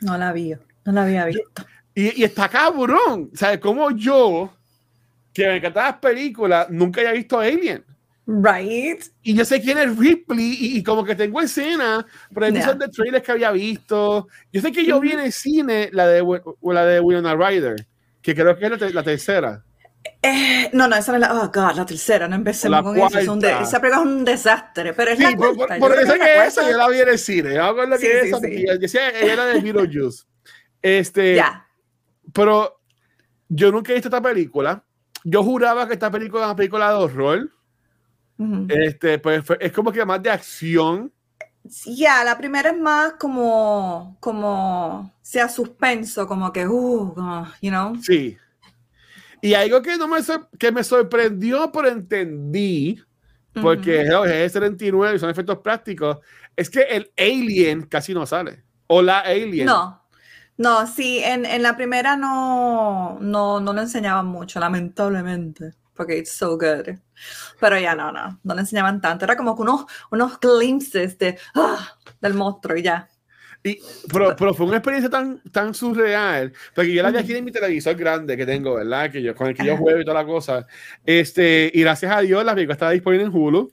[0.00, 4.52] no la vi no la había visto y, y está cabrón sabes como yo
[5.32, 7.84] que me encantan las películas nunca había visto Alien
[8.26, 9.02] Right.
[9.22, 12.74] Y yo sé quién es Ripley y, y como que tengo escena, pero hay yeah.
[12.74, 14.28] de trailers que había visto.
[14.52, 16.22] Yo sé que yo vi en el cine la de,
[16.62, 17.86] la de Winona Ryder,
[18.22, 19.64] que creo que es la, la tercera.
[20.22, 21.34] Eh, no, no, esa no es la.
[21.34, 23.20] Oh, God, la tercera, no empecemos la con cuarta.
[23.20, 23.34] eso.
[23.34, 25.78] Es esa película es un desastre, pero es sí, la por, cuarta.
[25.78, 27.54] Por, por eso que, que esa yo la vi en el cine.
[27.54, 28.40] Yo me sí, que sí, esa.
[28.40, 30.24] Yo decía, ella era de Beetlejuice.
[30.84, 31.64] Este, yeah.
[32.32, 32.80] Pero
[33.48, 34.84] yo nunca he visto esta película.
[35.24, 37.50] Yo juraba que esta película era una película de horror.
[38.38, 38.86] Uh -huh.
[38.86, 41.12] Este, pues es como que más de acción.
[41.64, 47.14] Ya, yeah, la primera es más como, como sea suspenso, como que, uh,
[47.60, 47.94] you know.
[48.02, 48.36] Sí.
[49.40, 50.18] Y algo que no me,
[50.58, 53.00] que me sorprendió, pero entendí,
[53.60, 54.30] porque uh -huh.
[54.30, 56.18] es 39 y son efectos prácticos,
[56.56, 58.64] es que el alien casi no sale.
[58.88, 59.66] O la alien.
[59.66, 60.01] No.
[60.58, 66.32] No, sí, en, en la primera no, no, no lo enseñaban mucho, lamentablemente porque it's
[66.32, 66.96] so good.
[67.60, 69.24] Pero ya no, no, no le enseñaban tanto.
[69.24, 73.08] Era como que unos, unos glimpses de, ah, del monstruo y ya.
[73.64, 73.78] Y,
[74.12, 77.52] pero, pero, fue una experiencia tan, tan surreal, porque yo la vi aquí en mi
[77.52, 79.12] televisor grande que tengo, ¿verdad?
[79.12, 80.66] Que yo, con el que yo juego y toda la cosa.
[81.06, 83.70] Este, y gracias a Dios la película está disponible en Hulu.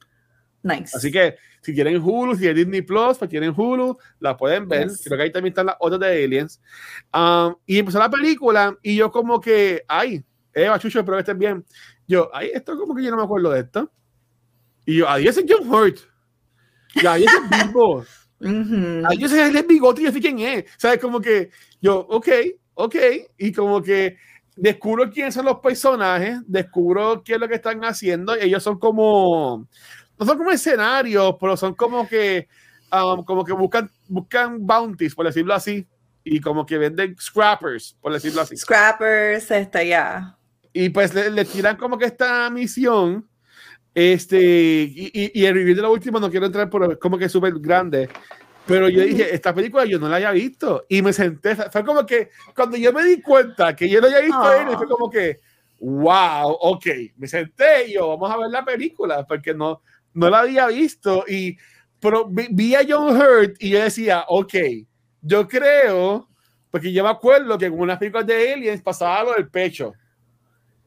[0.61, 0.95] Nice.
[0.95, 4.87] Así que si quieren Hulu, si tienen Disney Plus, pues tienen Hulu, la pueden ver.
[4.89, 5.01] Yes.
[5.03, 6.61] Creo que ahí también están las otras de Aliens.
[7.13, 11.39] Um, y empezó la película y yo como que, ay, Eva, Chucho, espero que estén
[11.39, 11.65] bien.
[12.07, 13.91] Yo, ay, esto como que yo no me acuerdo de esto.
[14.85, 15.99] Y yo, adiós es John Hurt.
[16.95, 18.05] Y adiós es Bilbo.
[19.05, 20.65] Adiós es el bigote y yo sé quién es.
[20.77, 20.99] ¿Sabes?
[20.99, 22.27] Como que yo, ok,
[22.73, 22.95] ok.
[23.37, 24.17] Y como que
[24.55, 28.35] descubro quiénes son los personajes, descubro qué es lo que están haciendo.
[28.35, 29.67] Ellos son como,
[30.19, 32.47] no son como escenarios, pero son como que,
[32.91, 35.87] um, como que buscan, buscan bounties, por decirlo así.
[36.23, 38.57] Y como que venden scrappers, por decirlo así.
[38.57, 39.87] Scrappers, este, ya.
[39.87, 40.35] Yeah
[40.73, 43.27] y pues le, le, tiran como que esta misión
[43.93, 47.25] este y, y, y el review de la última no quiero entrar por como que
[47.25, 48.07] es súper grande
[48.65, 52.05] pero yo dije esta película yo no la había visto y me senté fue como
[52.05, 55.39] que cuando yo me di cuenta que yo no había visto él fue como que
[55.79, 56.85] wow ok
[57.17, 59.81] me senté y yo vamos a ver la película porque no
[60.13, 61.57] no la había visto y
[61.99, 64.53] pero vi, vi a John Hurt y yo decía ok
[65.21, 66.27] yo creo
[66.71, 69.93] porque yo me acuerdo que en unas películas de aliens pasaba lo del pecho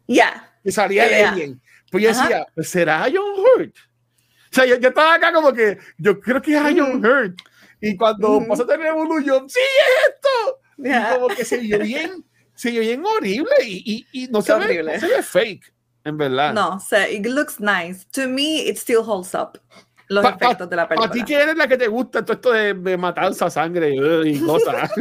[0.06, 0.14] ya.
[0.14, 0.48] Yeah.
[0.64, 1.30] Y salía yeah.
[1.30, 1.60] alien.
[1.90, 3.76] Pues yo decía, pues, ¿será John Hurt?
[3.76, 7.38] O sea, yo, yo, estaba acá como que, yo creo que es John Hurt.
[7.80, 10.60] Y cuando mm pasó a tener un yo, sí, es esto.
[10.78, 14.54] Y como que se vio bien, se vio bien horrible y, y, y no, se
[14.54, 15.72] ve, no, se ve, fake,
[16.04, 16.54] en verdad.
[16.54, 18.06] No, se, it looks nice.
[18.12, 19.58] To me, it still holds up.
[20.08, 21.08] Los pa, efectos de la película.
[21.08, 24.40] ¿A ti qué eres la que te gusta todo esto de, de matanza, sangre y
[24.40, 24.90] cosas?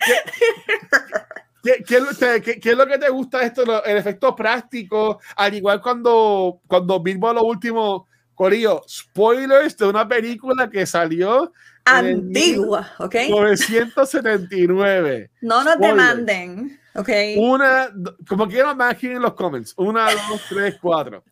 [1.62, 2.00] ¿Qué, qué,
[2.42, 3.84] qué, qué, es lo que te gusta esto?
[3.84, 10.70] El efecto práctico, al igual cuando, cuando Bilbo lo último, Corillo, spoilers de una película
[10.70, 11.52] que salió
[11.84, 13.14] antigua, ¿ok?
[13.28, 15.30] 979.
[15.42, 16.80] No nos demanden.
[16.94, 17.36] Okay.
[17.38, 17.88] Una,
[18.28, 19.74] como quieran, imaginen en los comments.
[19.76, 21.22] Una, dos, tres, cuatro.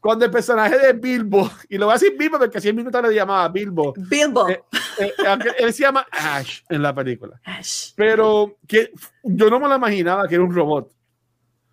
[0.00, 3.02] Cuando el personaje de Bilbo, y lo voy a decir Bilbo porque así en minutos
[3.02, 3.94] le llamaba Bilbo.
[3.96, 4.48] Bilbo.
[4.48, 4.62] Eh,
[4.98, 7.40] eh, él se llama Ash en la película.
[7.44, 7.92] Ash.
[7.96, 8.92] Pero que
[9.24, 10.92] yo no me lo imaginaba que era un robot.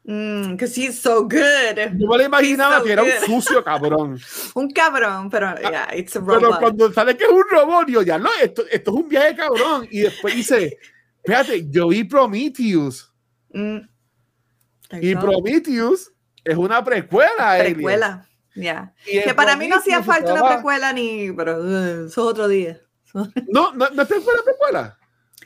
[0.05, 1.77] Because mm, he's so good.
[1.97, 4.19] Yo me lo imaginaba que era un sucio cabrón.
[4.53, 6.39] un cabrón, pero ah, yeah, it's a robot.
[6.39, 9.35] Pero cuando sale que es un robot, yo ya no, esto, esto es un viaje
[9.35, 9.87] cabrón.
[9.89, 10.77] Y después dice,
[11.25, 13.11] fíjate, yo vi Prometheus.
[13.55, 13.87] Mm.
[15.01, 16.11] Y Prometheus
[16.43, 17.55] es una precuela.
[17.57, 18.93] Precuela, ya.
[19.05, 19.23] Yeah.
[19.23, 22.79] Que para mí no hacía falta una precuela ni, pero uh, eso es otro día.
[23.13, 24.97] no, no, no es precuela, precuela.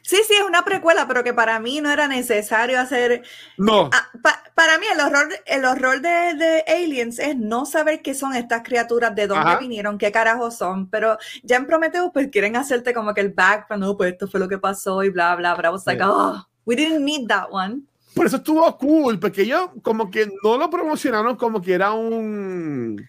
[0.02, 3.22] Sí, sí, es una precuela, pero que para mí no era necesario hacer.
[3.58, 3.92] No.
[3.94, 8.16] Ah, pa, para mí, el horror, el horror de, de, Aliens es no saber qué
[8.16, 9.60] son estas criaturas, de dónde Ajá.
[9.60, 10.90] vinieron, qué carajos son.
[10.90, 14.40] Pero ya en Prometheus, pues quieren hacerte como que el background, no, pues esto fue
[14.40, 15.72] lo que pasó y bla, bla, bla.
[15.72, 17.84] Was like, oh, we didn't need that one.
[18.14, 23.06] Por eso estuvo cool, porque yo como que no lo promocionaron como que era un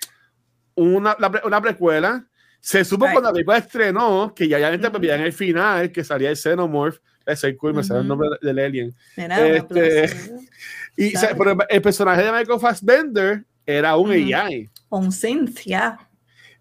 [0.74, 2.26] una, una precuela.
[2.60, 3.14] Se supo right.
[3.14, 5.14] cuando la película estrenó que ya ya mm -hmm.
[5.14, 6.98] en el final que salía el Xenomorph.
[7.26, 8.94] Ese cool, me sale el nombre del alien.
[9.16, 10.10] Este,
[10.96, 14.68] y o sea, pero el personaje de Michael Fassbender era un AI.
[14.88, 15.64] Un synth, ya.
[15.64, 16.08] Yeah.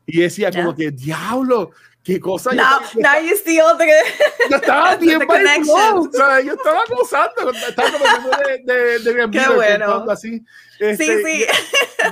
[0.06, 0.62] Y decía yeah.
[0.62, 1.71] como que, diablo,
[2.09, 2.53] qué cosa.
[2.53, 3.85] Now, yo, now you see all the,
[4.49, 10.05] yo estaba bien o sea, yo estaba gozando, estaba como de, de, de, Qué bueno.
[10.09, 10.43] Así.
[10.79, 11.45] Este, sí, sí.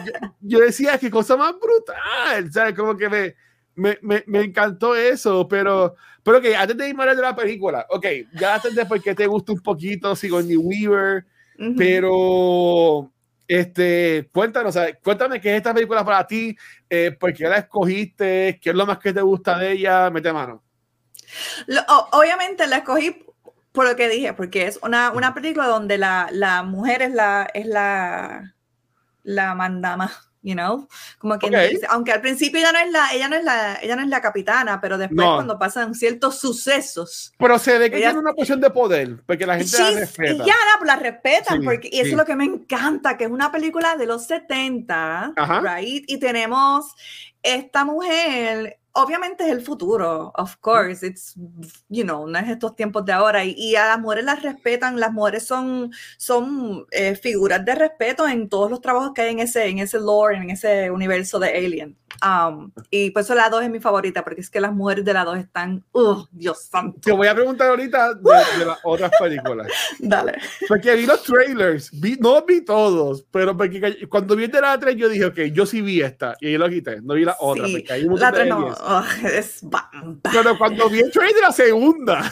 [0.05, 2.75] Yo, yo, decía, qué cosa más brutal, ¿sabes?
[2.75, 3.35] Como que me,
[3.75, 7.85] me, me, me, encantó eso, pero, pero que antes de irme a de la película,
[7.89, 11.25] ok, ya antes de por qué te gusta un poquito Sigourney Weaver,
[11.57, 11.75] uh -huh.
[11.77, 13.11] pero
[13.47, 16.55] este, cuéntanos, cuéntame qué es esta película para ti,
[16.89, 20.33] eh, por qué la escogiste, qué es lo más que te gusta de ella, mete
[20.33, 20.63] mano.
[22.11, 23.25] Obviamente la escogí
[23.71, 27.47] por lo que dije, porque es una, una película donde la, la mujer es la,
[27.53, 28.55] es la,
[29.23, 31.79] la mandama you know, como que okay.
[31.89, 34.21] aunque al principio ella no es la, ella no es la, ella no es la
[34.21, 35.35] capitana, pero después no.
[35.35, 37.33] cuando pasan ciertos sucesos.
[37.37, 40.33] Pero se ve que ella, tiene una posición de poder, porque la gente la respeta.
[40.33, 42.11] Y ya la, la respetan, sí, porque, y eso sí.
[42.11, 45.61] es lo que me encanta, que es una película de los 70, Ajá.
[45.61, 46.03] right?
[46.07, 46.93] Y tenemos
[47.43, 51.35] esta mujer obviamente es el futuro, of course, it's,
[51.87, 54.99] you know, no es estos tiempos de ahora, y, y a las mujeres las respetan,
[54.99, 59.39] las mujeres son, son eh, figuras de respeto en todos los trabajos que hay en
[59.39, 61.97] ese, en ese lore, en ese universo de Alien.
[62.25, 65.13] Um, y por eso la 2 es mi favorita, porque es que las mujeres de
[65.13, 66.99] la 2 están, uh, Dios santo.
[67.01, 69.67] Te voy a preguntar ahorita de, de las otras películas.
[69.99, 70.33] Dale.
[70.67, 74.95] Porque vi los trailers, vi, no vi todos, pero porque cuando vi de la 3
[74.95, 77.67] yo dije, ok, yo sí vi esta, y ahí lo quité, no vi la otra,
[77.67, 80.33] sí, porque hay un la 3 no, oh, es bam, bam.
[80.33, 82.31] Pero cuando vi el trailer de la segunda,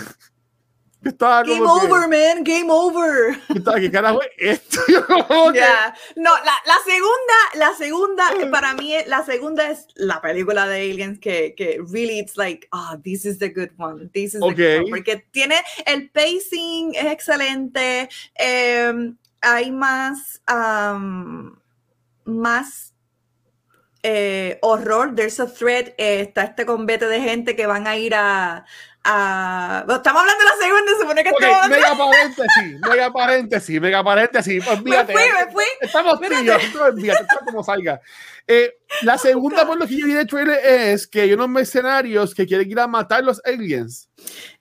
[1.06, 3.40] estaba Game como over, que, man, game over.
[3.56, 4.80] Estaba, ¿qué carajo es esto?
[5.54, 5.94] yeah.
[6.16, 11.20] No, la, la, segunda, la segunda, para mí, la segunda es la película de Aliens
[11.20, 14.56] que, que really it's like, ah, oh, this is the good one, this is okay.
[14.56, 21.56] the good one, porque tiene, el pacing es excelente, eh, hay más, um,
[22.26, 22.95] más
[24.08, 28.14] eh, horror, there's a threat, eh, está este combate de gente que van a ir
[28.14, 28.64] a...
[29.04, 29.86] a...
[29.90, 31.70] estamos hablando de la segunda, se supone que okay, estamos...
[31.70, 35.14] Mega paréntesis, mega paréntesis, mega paréntesis, olvídate.
[35.14, 35.66] Me fui, me fui.
[35.82, 38.00] Estamos tíos, olvídate, está como salga.
[38.48, 42.36] Eh, la segunda, por lo que yo vi de trailer, es que hay unos mercenarios
[42.36, 44.08] que quieren ir a matar los aliens.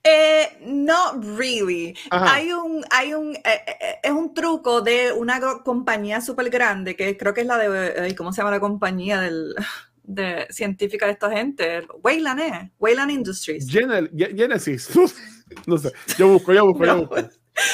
[0.03, 1.97] Eh, no really.
[2.11, 2.35] Ajá.
[2.35, 7.17] Hay un, hay un, eh, eh, es un truco de una compañía súper grande, que
[7.17, 9.55] creo que es la de, ¿cómo se llama la compañía del,
[10.03, 11.87] de científica de esta gente?
[12.03, 12.73] Wayland, ¿eh?
[12.79, 13.69] Wayland Industries.
[13.69, 14.91] Gen Genesis.
[15.67, 17.17] no sé, yo busco, yo busco, yo busco.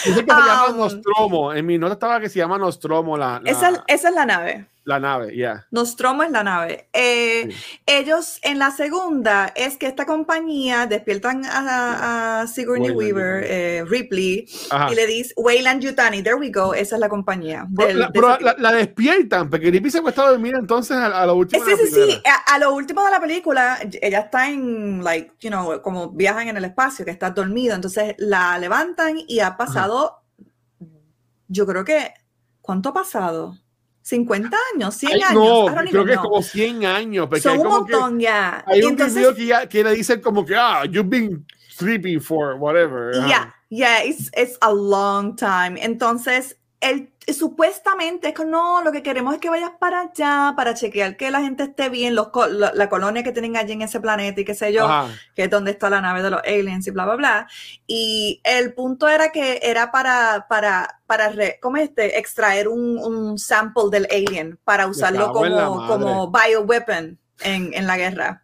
[0.05, 1.53] Dice que se um, llama Nostromo.
[1.53, 3.17] En mi nota estaba que se llama Nostromo.
[3.17, 3.51] La, la...
[3.51, 4.67] Esa, esa, es la nave.
[4.85, 5.67] La nave, ya.
[5.71, 6.89] Nostromo es la nave.
[6.93, 7.49] Eh,
[7.85, 14.49] ellos en la segunda es que esta compañía despiertan a, Sigourney Weaver, eh, Ripley,
[14.91, 17.67] y le dice Wayland Yutani, there we go, esa es la compañía.
[17.77, 21.65] pero la, despiertan, porque Ripley se ha a dormir entonces a, lo último.
[21.65, 25.83] Sí, sí, sí, a, lo último de la película, ella está en, like, you know,
[25.83, 30.23] como viajan en el espacio, que está dormido, entonces la levantan y ha pasado,
[31.49, 32.15] yo creo que,
[32.63, 33.59] ¿cuánto ha pasado?
[34.03, 35.35] 50 años, 100 años.
[35.35, 37.29] No, creo que es como 100 años.
[37.41, 38.65] Son un montón ya.
[38.67, 43.13] Hay un video que, que, le dicen como que, ah, you've been sleeping for whatever.
[43.27, 45.77] Yeah, yeah, it's, it's a long time.
[45.77, 50.75] Entonces, el, supuestamente es que no, lo que queremos es que vayas para allá para
[50.75, 52.29] chequear que la gente esté bien, los,
[52.75, 54.89] la, colonia que tienen allí en ese planeta y qué sé yo,
[55.35, 57.49] que es donde está la nave de los aliens y bla, bla, bla.
[57.87, 62.19] Y el punto era que era para, para, para ¿cómo este?
[62.19, 68.43] extraer un, un, sample del alien para usarlo como, como bioweapon en, en la guerra.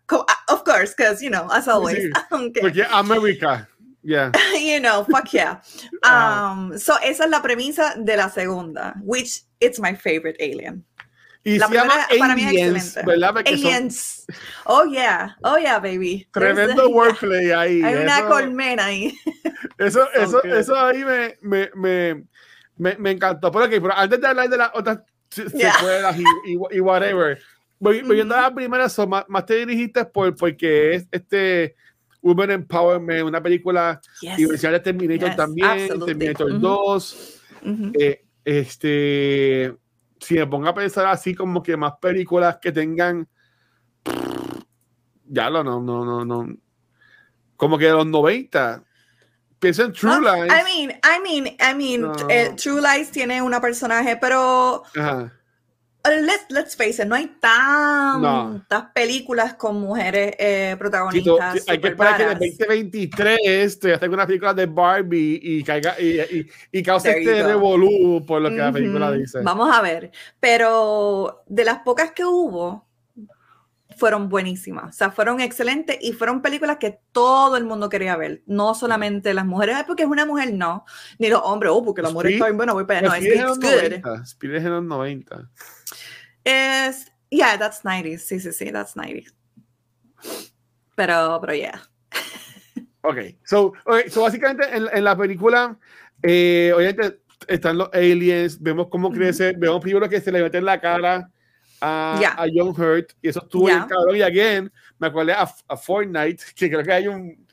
[0.49, 2.11] Of course, because, you know, as always.
[2.61, 3.69] Porque América.
[4.07, 4.31] Yeah.
[4.55, 5.59] you know, fuck yeah.
[6.07, 10.85] Um, so esa es la premisa de la segunda, which it's my favorite alien.
[11.45, 13.43] Y la se llama para aliens, ¿verdad?
[13.47, 14.27] aliens.
[14.67, 16.29] Oh yeah, oh yeah, baby.
[16.33, 17.83] Tremendo wordplay ahí.
[17.83, 19.17] Hay una colmena ahí.
[19.79, 22.25] Eso, eso, eso ahí me, me, me,
[22.77, 23.51] me, me encantó.
[23.51, 26.25] Pero, okay, pero antes de hablar de las otras secuelas y,
[26.71, 27.41] y, whatever,
[27.79, 31.77] voy, viendo a la primera, más, más, te dirigiste por, porque es este
[32.27, 34.61] Women Empowerment, una película yes.
[34.61, 37.43] de Terminator también, Terminator 2.
[37.99, 39.75] Eh, este,
[40.21, 43.29] si me pongo a pensar así como que más películas que tengan,
[45.29, 46.57] ya lo no, no, no, no,
[47.57, 48.83] como que de los 90.
[49.59, 50.53] Pienso en True Lies.
[50.53, 54.83] I mean, I mean, I mean, eh, True Lies tiene una personaje, pero
[56.09, 61.65] let's, let's face it, no hay tantas películas con mujeres eh, protagonistas.
[61.69, 65.99] hay que esperar que en el 2023 te hagan una película de Barbie y caiga
[66.01, 69.41] y, y, y cause este revolú por lo que la película dice.
[69.43, 70.11] Vamos a ver.
[70.41, 72.86] Pero de las pocas que hubo,
[73.95, 74.95] fueron buenísimas.
[74.95, 78.43] O sea, fueron excelentes y fueron películas que todo el mundo quería ver.
[78.47, 80.85] No solamente las mujeres, porque es una mujer, no.
[81.19, 83.09] Ni los hombres, oh, porque la mujer está bien buena, voy para allá.
[83.09, 83.59] No, es
[84.03, 84.23] good.
[84.25, 85.51] Speed es en los 90.
[86.45, 88.19] Es, yeah, that's 90s.
[88.19, 89.33] Sí, sí, sí, that's 90s.
[90.95, 91.83] Pero, pero yeah.
[93.03, 95.79] Ok, so, okay, so básicamente en, en la película,
[96.23, 100.65] eh, obviamente están los aliens, vemos cómo crece, vemos primero que se le mete en
[100.65, 101.31] la cara
[101.87, 102.35] a, yeah.
[102.37, 103.83] a John Hurt, y eso estuvo yeah.
[103.83, 107.47] en cabrón, y again, me acuerdo a, a, Fortnite, que creo que hay un...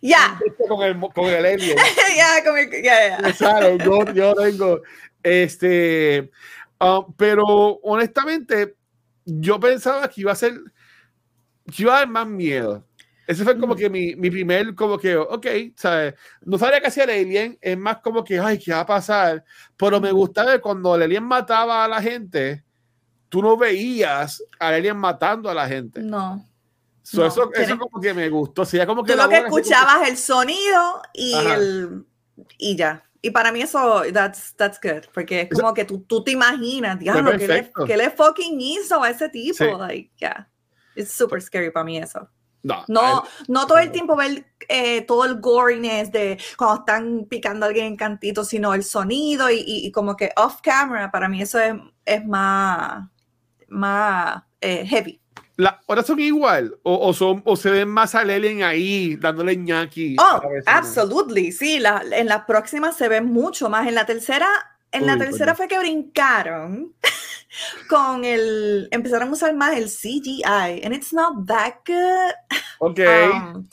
[0.00, 0.38] Ya.
[0.40, 0.68] Yeah.
[0.68, 1.76] Con el, con el alien.
[2.16, 2.70] Ya, con el...
[2.82, 3.32] Ya, ya.
[3.32, 4.82] Claro, yo, yo tengo...
[5.22, 6.30] Este...
[6.78, 7.44] Ah, pero
[7.82, 8.76] honestamente,
[9.24, 10.52] yo pensaba que iba a ser,
[11.74, 12.86] que iba a dar más miedo.
[13.26, 16.14] Ese fue como que mi, mi primer, como que, ok, ¿sabes?
[16.42, 19.44] No sabía que hacía el alien, es más como que, ay, ¿qué va a pasar?
[19.76, 22.62] Pero me gustaba cuando el alien mataba a la gente,
[23.36, 26.00] tú no veías al alien matando a la gente.
[26.00, 26.42] No.
[27.02, 28.62] eso, eso como que me gustó.
[28.62, 32.06] O sea, como que tú lo que escuchabas el sonido y, el,
[32.56, 33.04] y ya.
[33.20, 36.98] Y para mí eso, that's, that's good, porque es como que tú, tú te imaginas,
[36.98, 39.64] diablo, ¿qué le, ¿qué le fucking hizo a ese tipo?
[39.64, 40.48] Like, yeah,
[40.94, 42.26] it's super scary para mí eso.
[42.62, 47.66] No, no, no todo el tiempo ver eh, todo el goriness de cuando están picando
[47.66, 51.42] a alguien en cantito, sino el sonido y, y, como que off camera, para mí
[51.42, 51.74] eso es,
[52.06, 53.08] es más,
[53.68, 55.20] más eh, heavy.
[55.56, 56.78] La, ¿Ahora son igual?
[56.82, 60.16] ¿O, o, son, ¿O se ven más al alien ahí dándole ñaki?
[60.18, 61.50] Oh, absolutely.
[61.50, 63.88] Sí, la, en la próxima se ve mucho más.
[63.88, 64.48] En la tercera,
[64.92, 66.94] en la tercera fue que brincaron
[67.88, 68.88] con el.
[68.90, 70.82] Empezaron a usar más el CGI.
[70.84, 72.34] And it's not that good.
[72.80, 73.30] Okay.
[73.30, 73.68] Um,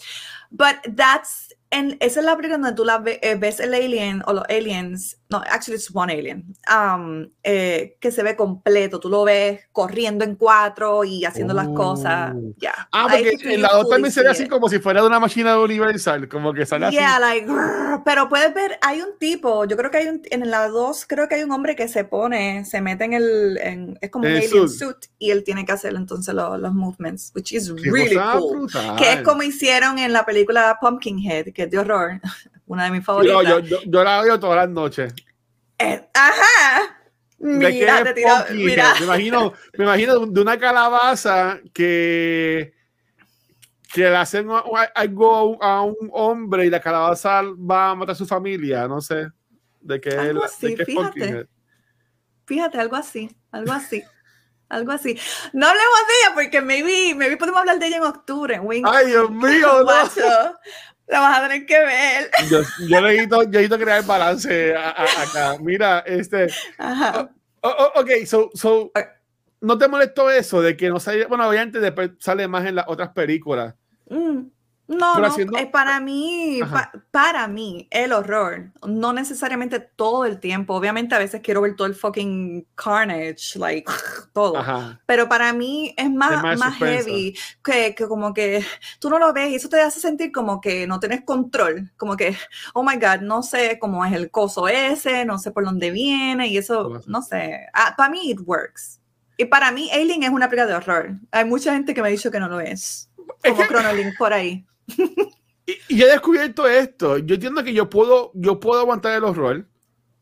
[0.51, 4.33] but that's en, esa es la película donde tú la eh, ves el alien o
[4.33, 9.23] los aliens, no, actually it's one alien, um, eh, que se ve completo, tú lo
[9.23, 12.53] ves corriendo en cuatro y haciendo las cosas, oh.
[12.57, 12.87] ya.
[12.91, 15.59] Ah, porque en la otra también se ve así como si fuera de una máquina
[15.59, 17.47] universal, como que sale yeah, Like,
[18.05, 21.27] pero puedes ver, hay un tipo, yo creo que hay un, en la dos, creo
[21.27, 24.35] que hay un hombre que se pone, se mete en el, en, es como un
[24.35, 25.07] alien suit.
[25.17, 28.69] y él tiene que hacer entonces los, los movements, which is really cool.
[28.97, 32.21] Que es como hicieron en la película Pumpkinhead, que de horror,
[32.73, 33.43] una de mis favoritas.
[33.43, 35.13] Yo, yo, yo, la veo todas las noches.
[35.79, 36.97] Eh, ajá.
[37.39, 38.93] Mira, te tiro, mira.
[38.99, 42.73] Me imagino, me imagino de una calabaza que
[43.93, 44.47] que le hacen
[44.95, 49.27] algo a un hombre y la calabaza va a matar a su familia, no sé.
[49.79, 51.47] De que algo así, fíjate.
[52.45, 54.03] Fíjate, algo así, algo así.
[54.67, 55.17] algo así.
[55.53, 58.59] No hablemos de ella porque maybe, maybe podemos hablar de ella en octubre.
[58.85, 60.55] Ay, Dios mío, no.
[61.07, 62.31] La vas a tener que ver.
[62.49, 65.57] Yo, yo necesito, yo necesito crear balance acá.
[65.59, 66.47] Mira, este.
[66.77, 67.29] Ajá.
[67.61, 68.91] Oh, oh, ok, so, so,
[69.61, 71.25] ¿no te molestó eso de que no sale?
[71.25, 73.75] Bueno, obviamente después sale más en las otras películas.
[74.09, 74.47] Mm.
[74.85, 75.27] No, no,
[75.57, 76.59] es para mí,
[77.09, 81.87] para mí, el horror, no necesariamente todo el tiempo, obviamente a veces quiero ver todo
[81.87, 83.89] el fucking carnage, like,
[84.33, 84.61] todo,
[85.05, 88.65] pero para mí es más, más, heavy, que, que, como que
[88.99, 92.17] tú no lo ves y eso te hace sentir como que no tienes control, como
[92.17, 92.35] que,
[92.73, 96.47] oh my god, no sé cómo es el coso ese, no sé por dónde viene
[96.47, 98.99] y eso, no sé, ah, para mí it works.
[99.37, 101.15] Y para mí Alien es una película de horror.
[101.31, 103.09] Hay mucha gente que me ha dicho que no lo es.
[103.43, 104.63] Como Chronolink por ahí.
[105.65, 107.17] y, he descubierto esto.
[107.17, 109.65] Yo entiendo que yo puedo, yo puedo aguantar el horror.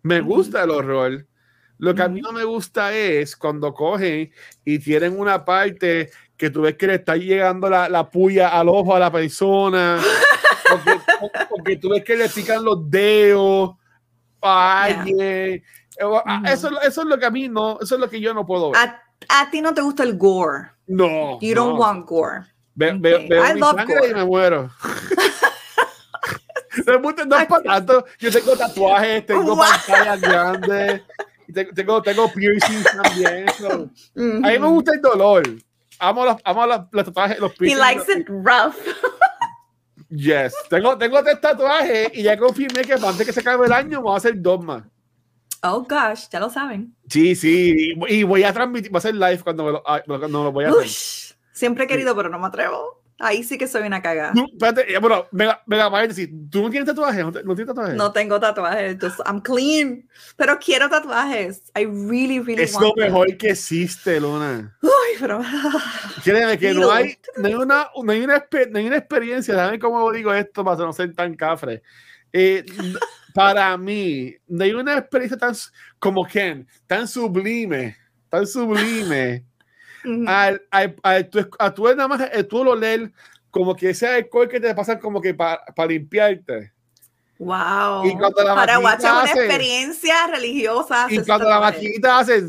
[0.03, 1.27] Me gusta el horror.
[1.77, 4.31] Lo que a mí no me gusta es cuando cogen
[4.63, 8.69] y tienen una parte que tú ves que le está llegando la, la puya al
[8.69, 9.99] ojo a la persona.
[11.49, 13.75] porque, tú ves que le pican los dedos
[14.41, 15.63] a alguien.
[16.45, 18.71] Eso, eso, es lo que a mí no, eso es lo que yo no puedo
[18.71, 18.81] ver.
[19.29, 20.71] A, ti no te gusta el gore.
[20.87, 21.39] No.
[21.41, 22.45] You don't want gore.
[22.73, 23.19] Ve, veo
[23.53, 24.69] mi sangre y me muero.
[27.27, 28.05] no, es para tanto.
[28.19, 31.01] Yo tengo tatuajes, tengo pantallas grandes,
[31.75, 33.45] tengo, tengo piercings también.
[34.43, 35.43] A mí me gusta el dolor.
[35.99, 37.77] Amo los, amo los, los tatuajes, los piercings.
[37.77, 38.75] He likes it rough.
[40.09, 44.01] Yes, tengo, tengo tres tatuajes y ya confirmé que antes que se acabe el año
[44.01, 44.83] voy a hacer dos más.
[45.63, 46.93] Oh gosh, ya lo saben.
[47.07, 50.43] Sí, sí, y voy a transmitir, voy a hacer live cuando me lo, ah, cuando
[50.43, 51.30] lo voy a hacer.
[51.51, 53.01] Siempre he querido, pero no me atrevo.
[53.23, 54.33] Ahí sí que soy una cagada.
[54.33, 57.23] No, espérate, bueno, venga, venga, decir, ¿tú no tienes tatuajes?
[57.23, 57.95] ¿No, tienes tatuajes?
[57.95, 61.61] No tengo tatuajes, just, I'm clean, pero quiero tatuajes.
[61.75, 64.75] I really, really es lo mejor que existe, Luna.
[64.81, 64.89] Uy,
[65.19, 65.39] pero...
[66.23, 69.79] Créeme que no hay, no hay, una, no hay, una, no hay una experiencia, ¿saben
[69.79, 71.83] cómo digo esto para no ser tan cafre?
[72.33, 72.65] Eh,
[73.35, 75.53] para mí, no hay una experiencia tan,
[75.99, 77.97] como Ken, tan sublime,
[78.29, 79.45] tan sublime
[80.27, 83.11] al, a, tu, a tu nada más tú lo leer
[83.51, 86.71] como que ese alcohol que te pasa como que para limpiarte.
[87.41, 88.05] Wow.
[88.05, 91.07] Y cuando la para guachar una experiencia religiosa.
[91.09, 92.43] Y cuando la maquinita hace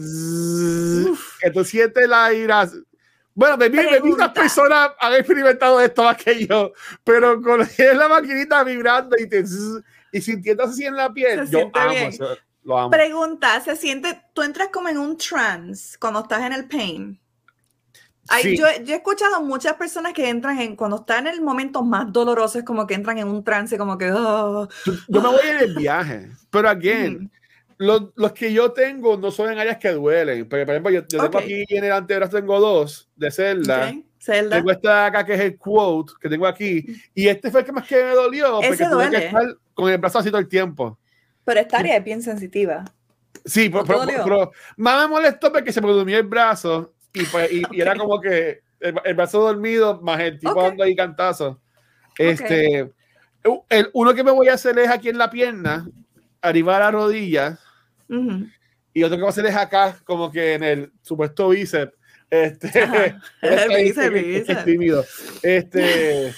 [1.41, 2.69] que tú sientes la ira.
[3.35, 6.73] Bueno, de mí, muchas personas han experimentado esto más que yo,
[7.03, 9.43] pero con la maquinita vibrando y, te,
[10.13, 12.91] y sintiendo así en la piel, yo amo eso, lo amo.
[12.91, 17.19] Pregunta, ¿se siente, tú entras como en un trance cuando estás en el pain?
[18.55, 22.59] Yo, he escuchado muchas personas que entran en, cuando están en el momento más doloroso,
[22.59, 24.11] es como que entran en un trance, como que...
[24.13, 24.69] Oh.
[25.09, 27.31] Yo me voy en el viaje, pero again,
[27.79, 30.49] los, los, que yo tengo no son en áreas que duelen.
[30.49, 33.93] Porque, por ejemplo, yo, tengo aquí en el antebrazo, tengo dos de celda.
[34.25, 36.87] Tengo esta acá que es el quote que tengo aquí.
[37.13, 38.61] Y este fue el que más que me dolió.
[38.61, 40.99] porque tuve que estar con el brazo así todo el tiempo.
[41.45, 42.85] Pero esta área es bien sensitiva.
[43.45, 47.97] Sí, pero, más me molestó porque se me durmió el brazo y, pues, y, era
[47.97, 51.61] como que el, brazo dormido más el tipo dando ahí cantazo.
[52.19, 52.91] Este,
[53.69, 55.87] el, uno que me voy a hacer es aquí en la pierna,
[56.41, 57.59] arriba a la rodilla,
[58.95, 61.95] y otro que voy a hacer es acá, como que en el supuesto bíceps.
[62.31, 65.05] Este, el bíceps, tímido.
[65.43, 66.33] Este,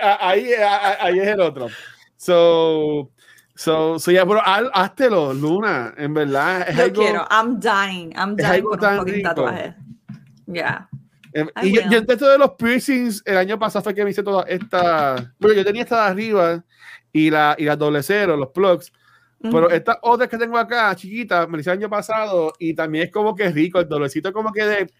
[0.00, 0.50] ahí,
[1.00, 1.68] ahí es el otro.
[2.16, 3.10] So,
[3.56, 6.68] So, so yeah, pero háztelo, Luna, en verdad.
[6.68, 9.74] Es yo algo, quiero, I'm dying, I'm dying por un tatuaje.
[10.46, 10.88] Yeah.
[11.32, 14.44] Em, y yo, yo de los piercings, el año pasado fue que me hice toda
[14.44, 15.34] esta.
[15.38, 16.64] Bueno, yo tenía esta de arriba
[17.12, 18.92] y la, y la doble cero, los plugs.
[19.40, 23.12] Pero estas otras que tengo acá, chiquitas, me hice el año pasado y también es
[23.12, 24.90] como que rico, el dolecito como que de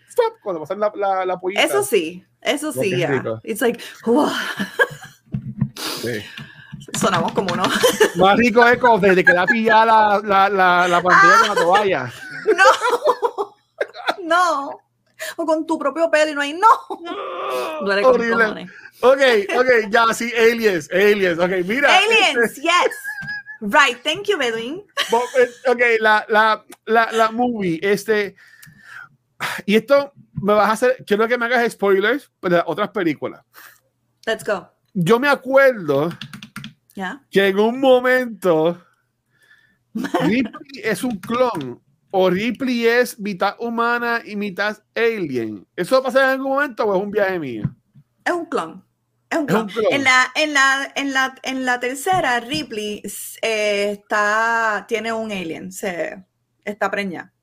[0.42, 1.62] cuando pasan la, la, la pollita.
[1.62, 3.22] Eso sí, eso sí, ya.
[3.22, 3.40] Yeah.
[3.42, 4.30] It's like, wow.
[6.02, 6.22] Sí.
[6.94, 7.64] Sonamos como uno.
[8.16, 12.12] Más rico es como desde que la pillada la, la, la, pantalla con la toalla.
[12.46, 13.54] No,
[14.22, 14.80] no.
[15.36, 16.68] O con tu propio pelo y no hay no.
[17.80, 18.20] Duele con
[19.02, 19.20] Ok,
[19.56, 21.96] ok, ya, sí, aliens, aliens, ok, mira.
[21.98, 22.72] Aliens, este yes.
[23.60, 24.84] Right, thank you, Bedouin.
[25.38, 28.36] Eh, ok, la, la, la, la movie, este.
[29.64, 33.44] Y esto me vas a hacer, quiero que me hagas spoilers de otras películas.
[34.24, 34.70] Let's go.
[34.94, 36.10] Yo me acuerdo
[37.30, 38.82] que en un momento
[40.20, 41.80] Ripley es un clon
[42.10, 45.66] o Ripley es mitad humana y mitad alien.
[45.76, 47.64] ¿Eso va a pasar en algún momento o es un viaje mío?
[48.24, 48.84] Es un clon.
[49.28, 49.68] Es un clon.
[49.90, 53.02] En, la, en, la, en, la, en la tercera, Ripley
[53.42, 56.24] eh, está, tiene un alien, se,
[56.64, 57.35] está preñada.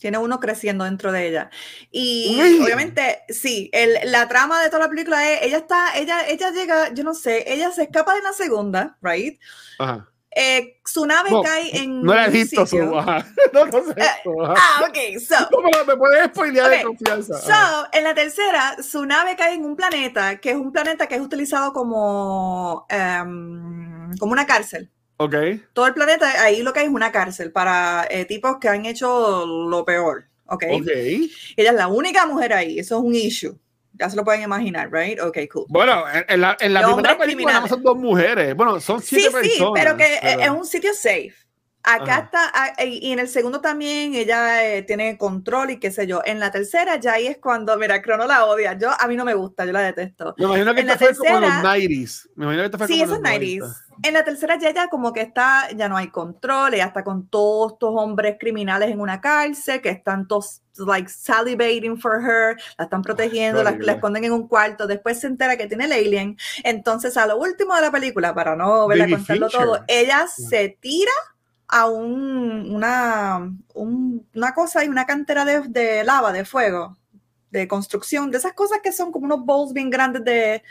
[0.00, 1.50] Tiene uno creciendo dentro de ella.
[1.90, 6.50] Y obviamente, sí, el, la trama de toda la película es, ella está, ella, ella
[6.50, 9.38] llega, yo no sé, ella se escapa de la segunda, right?
[9.78, 10.10] Ajá.
[10.32, 12.02] Eh, su nave cae en.
[12.02, 12.76] No la he visto su.
[12.78, 13.94] no, no sé.
[14.24, 15.34] Uh, ah, ok, so.
[15.50, 17.36] ¿Cómo me puedes spoilear de confianza?
[17.40, 21.16] So, en la tercera, su nave cae en un planeta, que es un planeta que
[21.16, 22.86] es utilizado como.
[22.90, 24.90] Um, como una cárcel.
[25.22, 25.34] Ok.
[25.74, 28.86] Todo el planeta, ahí lo que hay es una cárcel para eh, tipos que han
[28.86, 30.24] hecho lo peor.
[30.46, 30.64] Ok.
[30.72, 30.88] Ok.
[30.88, 33.54] Ella es la única mujer ahí, eso es un issue.
[33.92, 35.20] Ya se lo pueden imaginar, right?
[35.20, 35.66] Ok, cool.
[35.68, 38.56] Bueno, en la, en la primera película son dos mujeres.
[38.56, 39.58] Bueno, son siete sí, personas.
[39.58, 41.34] Sí, pero que es un sitio safe.
[41.82, 46.06] Acá está, ah, y en el segundo también ella eh, tiene control y qué sé
[46.06, 46.20] yo.
[46.26, 48.74] En la tercera ya ahí es cuando, mira, Crono la odia.
[48.74, 50.34] Yo, a mí no me gusta, yo la detesto.
[50.36, 52.28] Me imagino que en esta fue como los 90s.
[52.34, 53.76] Me imagino que esta fue sí, como esos 90s.
[54.02, 57.28] En la tercera ya ella como que está, ya no hay control, ella está con
[57.28, 62.84] todos estos hombres criminales en una cárcel que están todos like salivating for her, la
[62.84, 67.18] están protegiendo, la, esconden en un cuarto, después se entera que tiene el alien, entonces
[67.18, 71.12] a lo último de la película, para no verla contarlo todo, ella se tira
[71.70, 76.98] a un, una, una cosa y una cantera de, de, lava, de fuego,
[77.50, 80.62] de construcción, de esas cosas que son como unos bowls bien grandes de,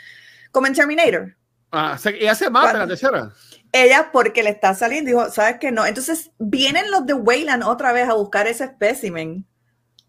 [0.52, 1.36] como en Terminator.
[1.72, 3.32] Ah, y hace más la tercera.
[3.72, 5.70] Ella, porque le está saliendo, dijo, ¿sabes qué?
[5.70, 5.86] No.
[5.86, 9.46] Entonces vienen los de Wayland otra vez a buscar ese espécimen,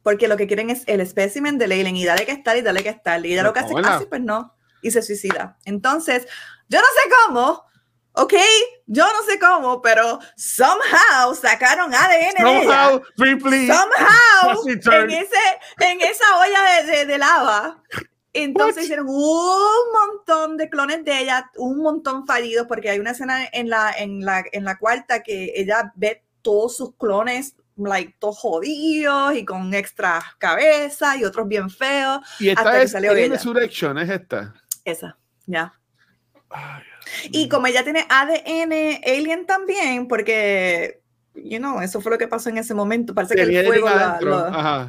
[0.01, 2.83] porque lo que quieren es el espécimen de Leyland y dale que estar y dale
[2.83, 3.23] que estar.
[3.25, 5.57] Y ella lo que hace, así, pues no, y se suicida.
[5.63, 6.27] Entonces,
[6.67, 7.63] yo no sé cómo,
[8.13, 8.33] ¿ok?
[8.87, 13.75] Yo no sé cómo, pero somehow sacaron ADN somehow, de ella.
[13.75, 15.37] Somehow, en, ese,
[15.79, 17.81] en esa olla de, de, lava.
[18.33, 23.45] Entonces hicieron un montón de clones de ella, un montón fallidos, porque hay una escena
[23.51, 28.37] en la, en la, en la cuarta que ella ve todos sus clones like todos
[28.37, 32.19] jodidos y con extra cabeza y otros bien feos.
[32.39, 34.53] Y esta es Alien Resurrection, es esta.
[34.83, 35.73] Esa, ya.
[37.31, 41.01] Y como ella tiene ADN alien también, porque,
[41.35, 43.87] you know, eso fue lo que pasó en ese momento, parece que el fuego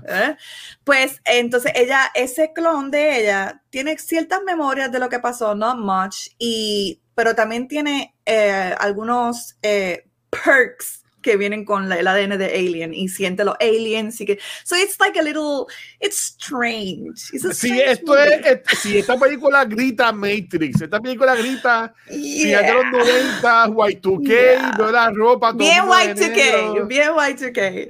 [0.09, 0.37] ¿eh?
[0.85, 5.79] Pues entonces ella, ese clon de ella, tiene ciertas memorias de lo que pasó, not
[5.79, 12.47] much, y, pero también tiene eh, algunos eh, perks que vienen con el ADN de
[12.47, 15.67] Alien y siente los aliens y que so it's like a little
[16.01, 17.17] it's strange.
[17.53, 22.63] sí, esto es, si esta película grita Matrix, esta película grita yeah.
[22.63, 24.75] de los 90, Y2K, yeah.
[24.77, 27.87] veo la ropa bien Y2K, bien Y2K.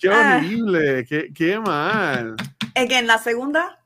[0.00, 0.38] Qué ah.
[0.38, 2.34] horrible, qué, qué mal.
[2.74, 3.78] Again, la segunda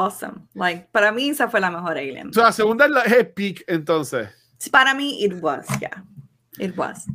[0.00, 0.46] awesome.
[0.54, 2.28] Like, para mí esa fue la mejor Alien.
[2.28, 3.04] O sea, la segunda es la
[3.34, 4.28] peak, entonces.
[4.70, 6.02] Para mí, it was, yeah.
[6.58, 7.06] It was.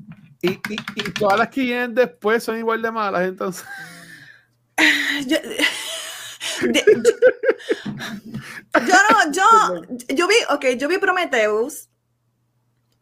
[0.46, 3.66] Y, y, todas las que vienen después son igual de malas, entonces.
[5.28, 5.38] Yo,
[9.10, 9.44] no, yo,
[10.14, 11.90] yo vi, ok, yo vi Prometheus.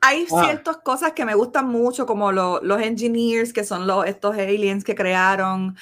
[0.02, 0.44] Hay ah.
[0.44, 4.96] ciertas cosas que me gustan mucho, como los engineers, que son los, estos aliens que
[4.96, 5.78] crearon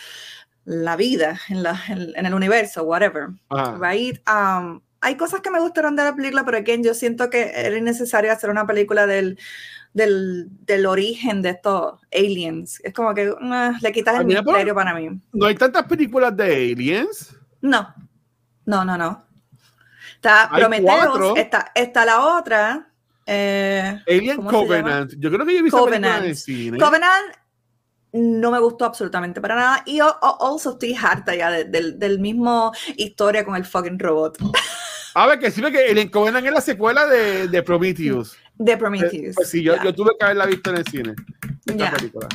[0.63, 3.29] la vida en, la, en, el universo, whatever.
[3.49, 3.77] Ah.
[3.79, 4.19] Right?
[4.29, 7.75] Um, hay cosas que me gustaron de la película, pero again, yo siento que era
[7.75, 9.39] innecesario hacer una película del
[9.93, 12.79] del, del, origen de estos aliens.
[12.83, 15.19] Es como que uh, le quitas el misterio para mí.
[15.33, 17.35] ¿No hay tantas películas de aliens?
[17.61, 17.93] No,
[18.65, 19.25] no, no, no.
[20.15, 22.87] Está Prometheus, está, está, la otra.
[23.25, 25.13] Eh, Alien Covenant.
[25.17, 26.25] Yo creo que yo he visto Covenant.
[26.25, 26.77] en cine.
[26.77, 27.35] Covenant
[28.13, 29.83] no me gustó absolutamente para nada.
[29.85, 34.37] Y yo also estoy harta ya del, del mismo historia con el fucking robot.
[35.13, 38.37] A ver, que sí, que el Covenant es la secuela de, de Prometheus.
[38.63, 39.35] De Prometheus.
[39.35, 41.15] Pues sí, yo, yo, tuve que haberla visto en el cine.
[41.65, 42.27] Película.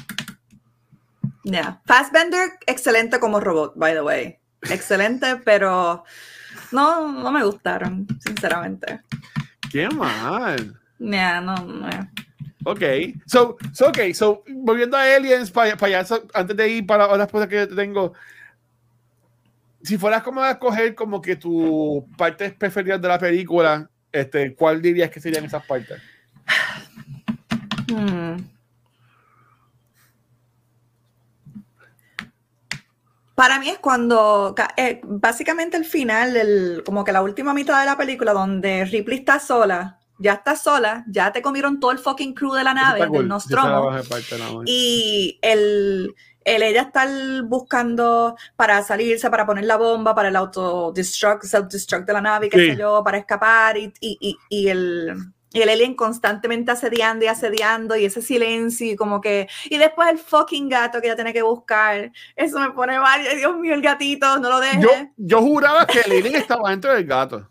[1.44, 1.80] Yeah.
[1.84, 4.38] Fassbender, excelente como robot, by the way.
[4.68, 6.02] Excelente, pero
[6.72, 9.02] no, no me gustaron, sinceramente.
[9.70, 10.76] Qué mal.
[10.98, 11.88] Yeah, no, no.
[12.64, 12.82] Ok,
[13.26, 17.30] so, so, okay, so, volviendo a Aliens, para, para allá, antes de ir para las
[17.30, 18.14] cosas que yo tengo,
[19.80, 24.82] si fueras como a escoger como que tu partes preferidas de la película, este, ¿cuál
[24.82, 26.02] dirías que serían esas partes?
[27.88, 28.36] Hmm.
[33.36, 37.96] Para mí es cuando, eh, básicamente el final, como que la última mitad de la
[37.96, 42.54] película, donde Ripley está sola, ya está sola, ya te comieron todo el fucking crew
[42.54, 43.90] de la nave, del Nostromo,
[44.64, 47.08] y el, el ella estar
[47.42, 52.70] buscando para salirse, para poner la bomba, para el autodestruct, self-destruct de la nave, qué
[52.70, 55.12] sé yo, para escapar y, y, y, el,
[55.52, 60.08] y el alien constantemente asediando y asediando y ese silencio y como que y después
[60.08, 63.82] el fucking gato que ya tiene que buscar eso me pone mal Dios mío el
[63.82, 67.48] gatito no lo deje yo, yo juraba que el alien estaba dentro del gato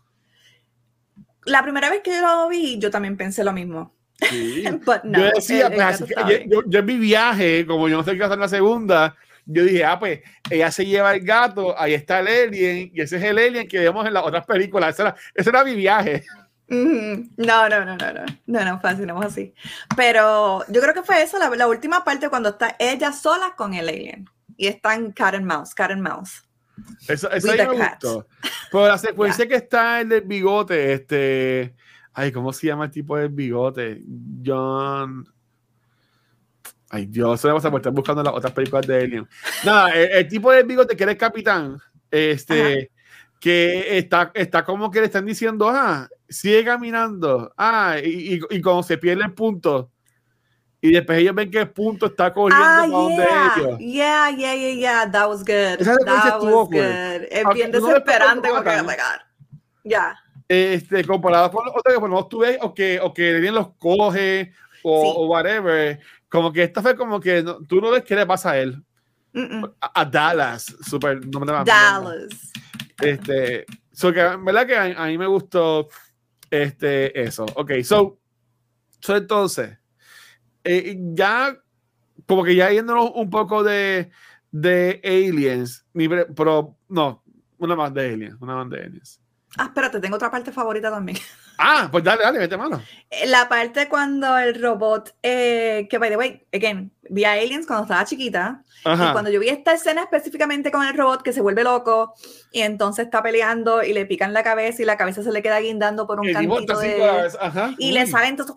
[1.44, 4.64] la primera vez que yo lo vi yo también pensé lo mismo sí.
[5.04, 6.04] yo decía pues,
[6.46, 9.16] yo, yo, en mi viaje como yo no sé qué hacer en la segunda
[9.48, 10.20] yo dije, ah, pues
[10.50, 13.78] ella se lleva el gato, ahí está el alien, y ese es el alien que
[13.78, 14.94] vemos en las otras películas.
[14.94, 16.24] Ese era, ese era mi viaje.
[16.68, 19.54] No, no, no, no, no, no, no fascinamos así.
[19.96, 23.74] Pero yo creo que fue eso, la, la, última parte cuando está ella sola con
[23.74, 26.42] el alien y están cat and mouse, cat and mouse.
[27.08, 28.26] Eso, eso me gustó.
[28.70, 31.74] Pero la secuencia que está el bigote, este,
[32.12, 34.02] ay, ¿cómo se llama el tipo del bigote?
[34.44, 35.26] John.
[36.88, 39.28] Ay, Dios, se me pasa por estar buscando las otras películas de Alien.
[39.64, 41.78] Nada, el, tipo del bigote que era el capitán,
[42.10, 42.92] este,
[43.40, 47.52] que está, está como que le están diciendo, ah, sigue caminando.
[47.56, 49.90] Ah, y, y, y cuando se pierde el punto,
[50.80, 53.78] y después ellos ven que el punto está corriendo ah, para donde ellos.
[53.78, 55.78] Yeah, yeah, yeah, yeah, that was good.
[55.78, 57.26] that was good.
[57.30, 59.20] Es bien desesperante como que, oh my God.
[59.84, 60.16] Ya.
[60.48, 63.54] Este, comparado con los otros que por lo tú ves, o que, o que alguien
[63.54, 64.52] los coge,
[64.84, 65.98] o, o, whatever,
[66.28, 68.80] como que esto fue como que no, tú no ves qué le pasa a él.
[69.32, 69.74] Mm -mm.
[69.80, 72.52] A, a, Dallas, super, no me Dallas.
[73.00, 75.88] Este, so que, ¿verdad que a, a mí me gustó
[76.50, 77.46] este, eso.
[77.54, 78.18] Ok, so,
[79.00, 79.78] so entonces,
[80.64, 81.56] eh, ya,
[82.26, 84.10] como que ya yéndonos un poco de,
[84.50, 85.86] de Aliens,
[86.34, 87.24] pero no,
[87.58, 89.20] una más de Aliens, una más de Aliens.
[89.58, 91.18] Ah, espérate, tengo otra parte favorita también.
[91.58, 92.82] Ah, pues dale, dale, vete mano.
[93.08, 97.66] Eh, la parte cuando el robot, eh, que by the way, again, vi a Aliens
[97.66, 98.62] cuando estaba chiquita.
[98.84, 99.08] Ajá.
[99.08, 102.12] Y cuando yo vi esta escena específicamente con el robot que se vuelve loco
[102.52, 105.58] y entonces está peleando y le pican la cabeza y la cabeza se le queda
[105.58, 107.30] guindando por un cantito de...
[107.40, 107.74] Ajá.
[107.78, 107.92] Y Uy.
[107.92, 108.54] le sale entonces,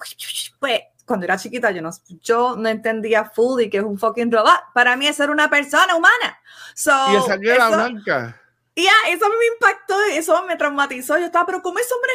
[0.60, 4.60] pues, cuando era chiquita yo no, yo no entendía fully que es un fucking robot.
[4.74, 6.38] Para mí eso era una persona humana.
[6.76, 8.42] So, y esa era blanca.
[8.80, 11.17] Y yeah, eso me impactó, eso me traumatizó.
[11.19, 12.13] Yo estaba, pero ¿cómo ese hombre,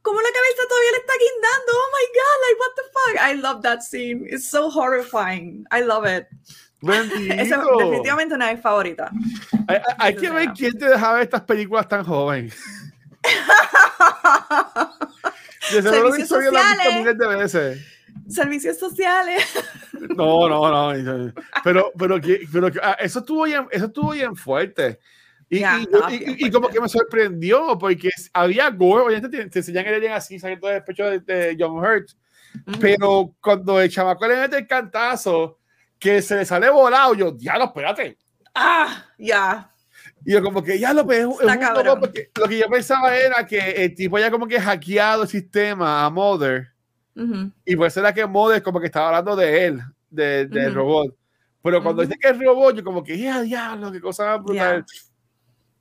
[0.00, 1.72] cómo la cabeza todavía le está guindando?
[1.72, 3.14] Oh my God, like, what the fuck?
[3.20, 4.24] I love that scene.
[4.30, 5.66] It's so horrifying.
[5.72, 6.28] I love it.
[6.84, 9.10] Esa es definitivamente una de mis favoritas.
[9.66, 12.52] Hay, hay que ver quién te dejaba estas películas tan joven.
[15.72, 15.80] De
[16.16, 17.86] visto miles de veces.
[18.28, 19.42] Servicios sociales.
[20.14, 21.32] No, no, no.
[21.64, 22.20] Pero, pero,
[22.52, 25.00] pero ah, eso estuvo bien, eso estuvo bien fuerte.
[25.50, 29.50] Y, yeah, y, no, y, y, como que me sorprendió porque había gore, obviamente te,
[29.50, 32.08] te enseñan que le así saliendo del pecho de, de John Hurt,
[32.54, 32.78] -huh.
[32.80, 35.58] pero cuando el chamaco le mete el cantazo,
[35.98, 38.18] que se le sale volado, yo, diablo, espérate.
[38.54, 39.24] Ah, ya.
[39.26, 39.70] Yeah.
[40.26, 43.46] Y yo como que ya lo es, es un porque lo que yo pensaba era
[43.46, 46.68] que el tipo ya como que hackeado el sistema a Mother.
[47.14, 47.52] Uh -huh.
[47.64, 50.74] Y pues era que Mother como que estaba hablando de él, de, del uh -huh.
[50.74, 51.16] robot.
[51.62, 52.08] Pero cuando uh -huh.
[52.08, 54.84] dice que es robot, yo como que, ya, diablo, qué cosa brutal.
[54.86, 55.13] Yeah.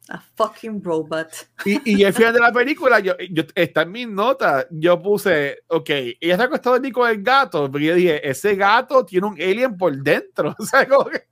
[0.09, 1.29] A fucking robot.
[1.63, 5.59] Y, y el final de la película, yo, yo, está en mis notas, yo puse,
[5.67, 9.41] ok, ella está acostada allí con el gato, porque yo dije, ese gato tiene un
[9.41, 10.55] alien por dentro.
[10.63, 11.27] O sea, como que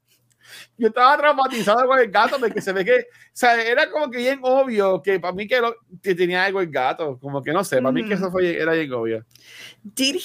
[0.77, 4.17] yo estaba traumatizado con el gato porque se ve que, o sea, era como que
[4.17, 7.63] bien obvio que para mí que, lo, que tenía algo el gato, como que no
[7.63, 7.93] sé, para mm.
[7.93, 9.25] mí que eso fue, era bien obvio.
[9.83, 10.19] Did he,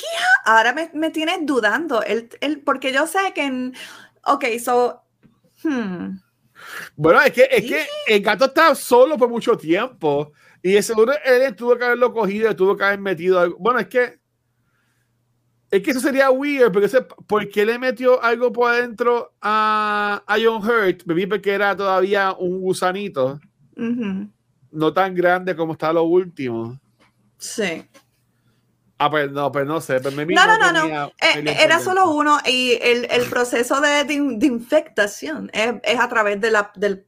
[0.44, 3.74] ahora me, me tienes dudando, él, él, porque yo sé que, en,
[4.24, 5.02] ok, so,
[5.62, 6.25] hmm.
[6.96, 11.54] Bueno, es que, es que el gato estaba solo por mucho tiempo y seguro él
[11.54, 13.56] tuvo que haberlo cogido, tuvo que haber metido algo.
[13.58, 14.18] Bueno, es que
[15.70, 20.22] es que eso sería weird, porque ese, ¿por qué le metió algo por adentro a,
[20.26, 21.02] a John Hurt?
[21.06, 23.40] Me vi porque era todavía un gusanito.
[23.76, 24.30] Uh -huh.
[24.70, 26.78] No tan grande como está lo último.
[27.38, 27.84] Sí.
[28.98, 30.00] Ah, pues no, pues no sé.
[30.00, 31.06] Pues me no, no, no, no.
[31.20, 36.08] Eh, era solo uno y el, el proceso de, de, de infectación es, es, a
[36.08, 37.04] través de la, de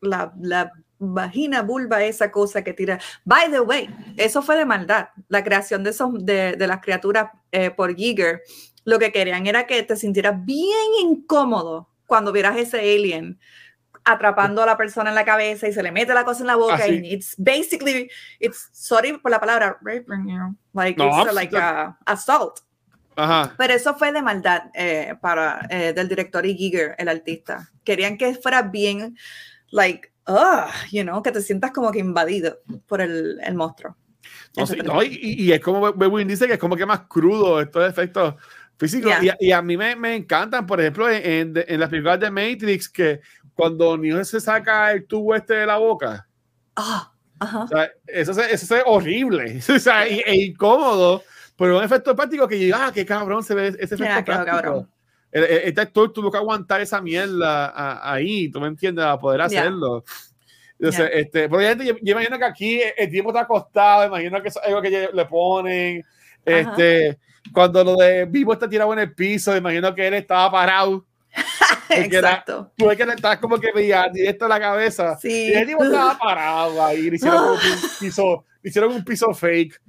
[0.00, 3.00] la, la vagina, vulva, esa cosa que tira.
[3.24, 5.08] By the way, eso fue de maldad.
[5.28, 8.42] La creación de, esos, de, de las criaturas eh, por Giger.
[8.84, 13.38] Lo que querían era que te sintieras bien incómodo cuando vieras ese alien
[14.04, 16.56] atrapando a la persona en la cabeza y se le mete la cosa en la
[16.56, 22.60] boca y it's basically it's sorry por la palabra like no, it's like a, assault.
[23.16, 23.54] Ajá.
[23.58, 27.68] pero eso fue de maldad eh, para eh, del director y Giger el artista.
[27.84, 29.16] Querían que fuera bien
[29.70, 33.96] like uh, you know que te sientas como que invadido por el, el monstruo.
[34.56, 37.60] No, sí, no, y, y, es como Webwin dice que es como que más crudo
[37.60, 38.34] estos efectos
[38.76, 39.12] físicos.
[39.20, 39.36] Yeah.
[39.38, 42.30] y, y, a mí me, me encantan por ejemplo en, en, en las películas de
[42.30, 43.20] Matrix que
[43.54, 46.26] cuando Neo se saca el tubo este de la boca.
[46.76, 47.64] Ah, uh -huh.
[47.64, 51.22] o sea, eso, eso, es horrible o sea, e, e incómodo,
[51.56, 54.88] pero un efecto práctico que llega, ah, qué cabrón se ve ese efecto práctico.
[55.32, 57.72] Este actor tuvo que aguantar esa mierda
[58.12, 60.04] ahí, tú me entiendes, a poder hacerlo.
[60.80, 64.80] Entonces, este, pero yo, imagino que aquí el tiempo está acostado, imagino que es algo
[64.80, 66.04] que le ponen.
[66.44, 67.18] Este,
[67.52, 71.04] cuando lo de Vivo está tirado en el piso, imagino que él estaba parado.
[71.90, 72.72] Exacto.
[72.76, 75.16] Tuve que estar como que veía directo a la cabeza.
[75.18, 75.48] Sí.
[75.48, 77.58] Y el tipo estaba parado ahí, le hicieron un
[77.98, 79.80] piso, hicieron un piso fake.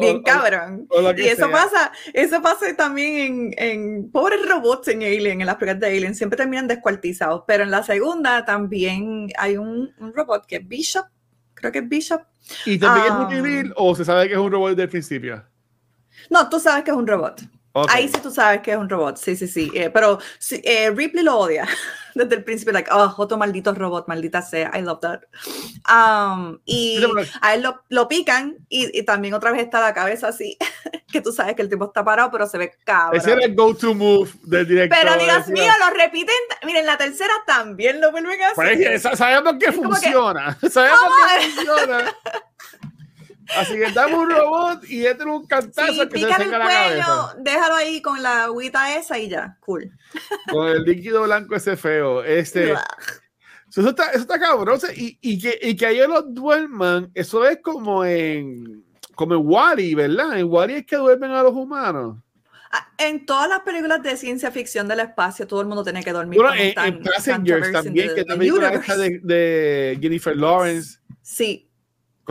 [0.00, 0.88] Bien cabrón.
[1.16, 5.80] y eso pasa, eso pasa también en, en, pobres robots en Alien, en las películas
[5.80, 10.56] de Alien, siempre terminan descuartizados, pero en la segunda también hay un, un robot que
[10.56, 11.06] es Bishop,
[11.54, 12.22] creo que es Bishop.
[12.66, 13.30] ¿Y también es un ah.
[13.30, 15.44] civil o se sabe que es un robot desde el principio?
[16.28, 17.42] No, tú sabes que es un robot.
[17.88, 19.70] Ahí sí tú sabes que es un robot, sí, sí, sí.
[19.74, 20.18] Eh, pero
[20.50, 21.68] eh, Ripley lo odia
[22.14, 25.20] desde el principio, like, oh, otro maldito robot, maldita sea, I love that.
[25.88, 27.00] Um, y
[27.40, 30.58] a él lo, lo pican y, y, también otra vez está la cabeza así,
[31.12, 33.20] que tú sabes que el tipo está parado, pero se ve cabrón.
[33.20, 34.98] Ese era el go-to move del director.
[35.00, 38.76] Pero Dios mío, lo repiten, miren, la tercera también lo vuelven a hacer.
[38.76, 41.00] Pues, sabemos que funciona, sabemos
[41.38, 42.16] que funciona.
[43.56, 47.34] Así que dame un robot y este es un cantazo que se el la cabeza.
[47.38, 49.90] Déjalo ahí con la agüita esa y ya, cool.
[50.50, 52.22] Con el líquido blanco ese feo.
[52.22, 52.74] Este,
[53.70, 54.78] eso está, eso está cabrón.
[54.96, 58.84] Y, y, que, y que ellos los duerman, eso es como en,
[59.14, 60.38] como en Wally, ¿verdad?
[60.38, 62.18] En Wally es que duermen a los humanos.
[62.72, 66.12] Ah, en todas las películas de ciencia ficción del espacio, todo el mundo tiene que
[66.12, 66.40] dormir.
[66.40, 71.00] Bueno, en, en, Passengers también, que también de, de Jennifer Lawrence.
[71.20, 71.69] Sí,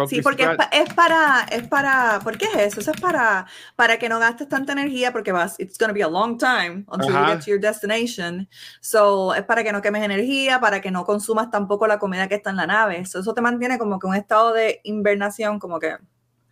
[0.07, 2.79] Sí, porque es, para, es para, ¿por qué es eso?
[2.79, 3.45] Eso es para,
[3.75, 6.85] para que no gastes tanta energía porque vas, it's going to be a long time
[6.87, 8.47] until you get to your destination.
[8.81, 12.35] So, es para que no quemes energía, para que no consumas tampoco la comida que
[12.35, 12.99] está en la nave.
[12.99, 15.95] eso te mantiene como que un estado de invernación, como que,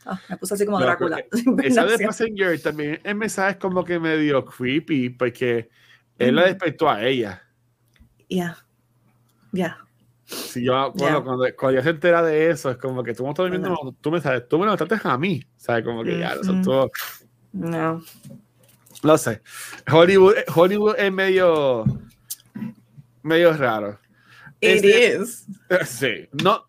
[0.05, 1.23] ah, me puse así como Drácula.
[1.63, 5.69] Esa de Passenger también el mensaje es como que medio creepy porque
[6.17, 7.43] él la despertó a ella.
[8.29, 8.57] Ya,
[9.51, 9.86] ya.
[10.57, 13.29] Si yo, bueno, cuando, cuando ya se entera de eso, es como que tú me
[13.29, 15.85] estás viendo, tú me sabes, tú me lo trataste a mí, ¿sabes?
[15.85, 16.89] Como que ya, eso todo.
[17.53, 18.01] No.
[19.03, 19.41] No sé.
[19.91, 21.85] Hollywood, Hollywood es medio,
[23.21, 23.99] medio raro.
[24.59, 25.45] It este, is.
[25.85, 26.27] Sí.
[26.43, 26.65] No,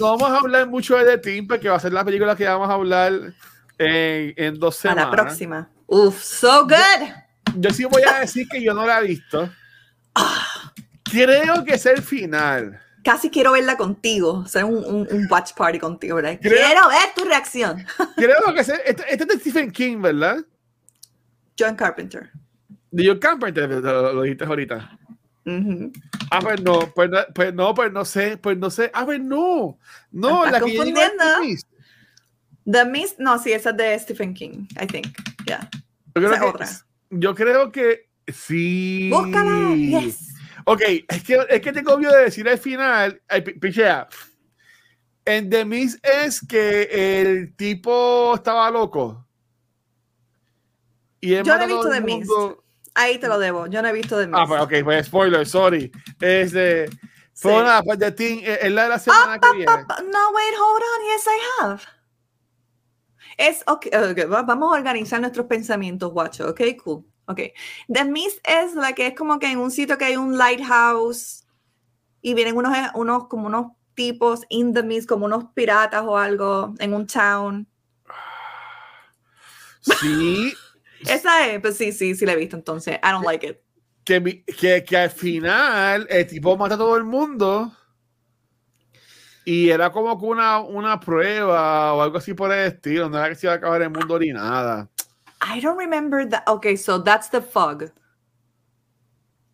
[0.00, 2.44] no vamos a hablar mucho de The Team, porque va a ser la película que
[2.44, 3.12] vamos a hablar
[3.78, 5.04] en, en dos semanas.
[5.04, 5.70] A la próxima.
[5.86, 7.06] Uf, so good.
[7.54, 9.48] Yo, yo sí voy a decir que yo no la he visto.
[10.18, 10.72] Ah.
[11.10, 12.80] Creo que es el final.
[13.06, 16.40] Casi quiero verla contigo, hacer un, un, watch party contigo, ¿verdad?
[16.42, 17.86] quiero ver tu reacción.
[18.16, 20.38] Creo que es, este, este, es de Stephen King, ¿verdad?
[21.56, 22.32] John Carpenter.
[22.90, 24.98] De John Carpenter, lo, dijiste ahorita.
[26.32, 28.90] Ah, pues no, pues, pues, no, pues no sé, pues no sé.
[28.92, 29.78] Ah, pues no.
[30.10, 31.24] No, la que confundiendo.
[32.68, 35.16] The Mist, no, sí, esa es de Stephen King, I think.
[35.46, 35.70] Yeah.
[36.12, 36.68] Yo creo, que, otra.
[37.10, 39.10] yo creo que sí.
[39.12, 40.35] Búscala, yes.
[40.68, 43.22] Ok, es que, es que tengo obvio de decir al final,
[43.60, 44.08] pichea.
[45.24, 46.88] En The Mist es que
[47.20, 49.24] el tipo estaba loco.
[51.20, 52.30] Y Yo no he visto The Mist.
[52.94, 53.68] Ahí te lo debo.
[53.68, 54.38] Yo no he visto The Mist.
[54.40, 55.92] Ah, pues ok, pues spoiler, sorry.
[56.20, 56.90] Es de.
[57.32, 57.48] Sí.
[57.48, 59.72] nada, pues de Team, es la de la semana ah, que viene.
[59.72, 61.06] no, wait, hold on.
[61.12, 61.82] Yes, I have.
[63.36, 66.48] Es, okay, okay, vamos a organizar nuestros pensamientos, guacho.
[66.48, 67.04] Ok, cool.
[67.26, 67.40] Ok.
[67.88, 71.46] The Mist es la que es como que en un sitio que hay un lighthouse
[72.22, 76.74] y vienen unos, unos como unos tipos in the mist, como unos piratas o algo
[76.78, 77.66] en un town.
[79.80, 80.52] Sí.
[81.00, 82.98] Esa es, pues sí, sí, sí la he visto entonces.
[83.02, 83.58] I don't like it.
[84.04, 87.72] Que, que, que al final el tipo mata a todo el mundo
[89.44, 93.08] y era como que una, una prueba o algo así por el estilo.
[93.08, 94.88] No era que se iba a acabar el mundo ni nada.
[95.48, 96.46] I don't remember that.
[96.48, 97.90] Okay, so that's the fog.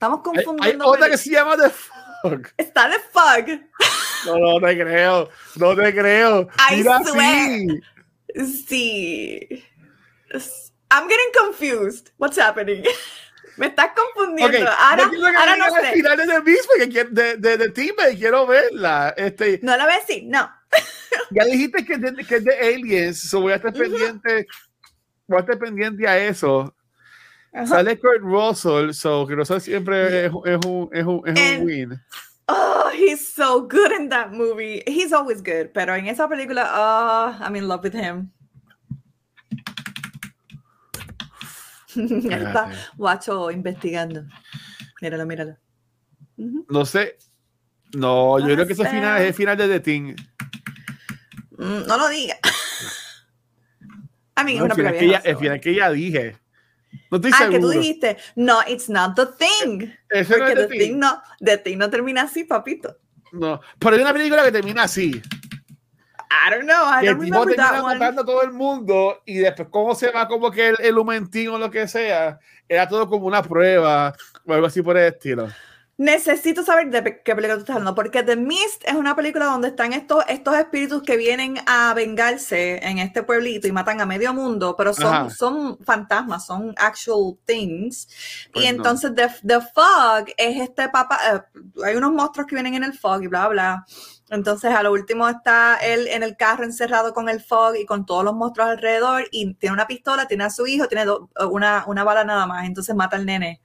[0.01, 0.85] Estamos confundiendo.
[0.85, 2.53] Hay, otra que se llama The Fog.
[2.59, 3.61] Está The Fog.
[4.27, 5.29] No, no te creo.
[5.57, 6.49] No te creo.
[6.59, 7.81] I Mira swear.
[8.35, 9.63] Sí.
[10.91, 12.11] I'm getting confused.
[12.17, 12.85] What's happening?
[13.59, 14.59] Me estás confundiendo.
[14.59, 14.67] Okay.
[14.79, 15.93] Ahora, no, ahora no sé.
[15.93, 16.71] final de The Beast
[17.11, 19.15] de, de, de Time quiero verla.
[19.17, 20.51] Este, no la ves, sí, no.
[21.31, 24.72] ya dijiste que, que es de Aliens, so voy a estar pendiente voy a
[25.41, 26.75] estar pendiente a eso.
[27.67, 32.01] Sale Kurt Russell, so que Russell siempre es, es, un, es, un, es un win.
[32.49, 34.83] Oh, he's so good in that movie.
[34.87, 38.33] He's always good, pero en esa película, oh, I'm in love with him.
[41.95, 44.25] Ahí está Guacho investigando.
[45.01, 45.57] Míralo, míralo.
[46.37, 47.19] No sé.
[47.95, 50.17] No, yo creo que ese final es el final de The Thing.
[51.59, 52.37] Mm, no lo diga.
[54.37, 56.37] I mean, no, una el, final que vieja, el final que ya dije.
[57.11, 57.53] No estoy ah, seguro.
[57.53, 59.91] que tú dijiste, no, it's not the thing.
[60.11, 60.99] Ese no Porque es the The thing Thing.
[60.99, 62.97] no, the thing no termina así, papito.
[63.33, 63.61] No.
[63.79, 65.23] Pero hay una película que termina así.
[66.31, 69.39] I don't know, I que el don't tipo termina matando a todo el mundo y
[69.39, 72.39] después cómo se va como que el, el humentín o lo que sea.
[72.69, 74.15] Era todo como una prueba
[74.47, 75.49] o algo así por el estilo.
[75.99, 79.69] Necesito saber de qué película tú estás hablando, porque The Mist es una película donde
[79.69, 84.33] están estos, estos espíritus que vienen a vengarse en este pueblito y matan a medio
[84.35, 85.29] mundo, pero Ajá.
[85.29, 88.09] son, son fantasmas, son actual things.
[88.53, 88.71] Pues y no.
[88.71, 92.99] entonces The, The Fog es este papá, eh, hay unos monstruos que vienen en el
[92.99, 93.85] fog y bla, bla.
[94.31, 98.07] Entonces a lo último está él en el carro encerrado con el fog y con
[98.07, 101.85] todos los monstruos alrededor y tiene una pistola, tiene a su hijo, tiene do- una,
[101.87, 103.61] una bala nada más, entonces mata al nene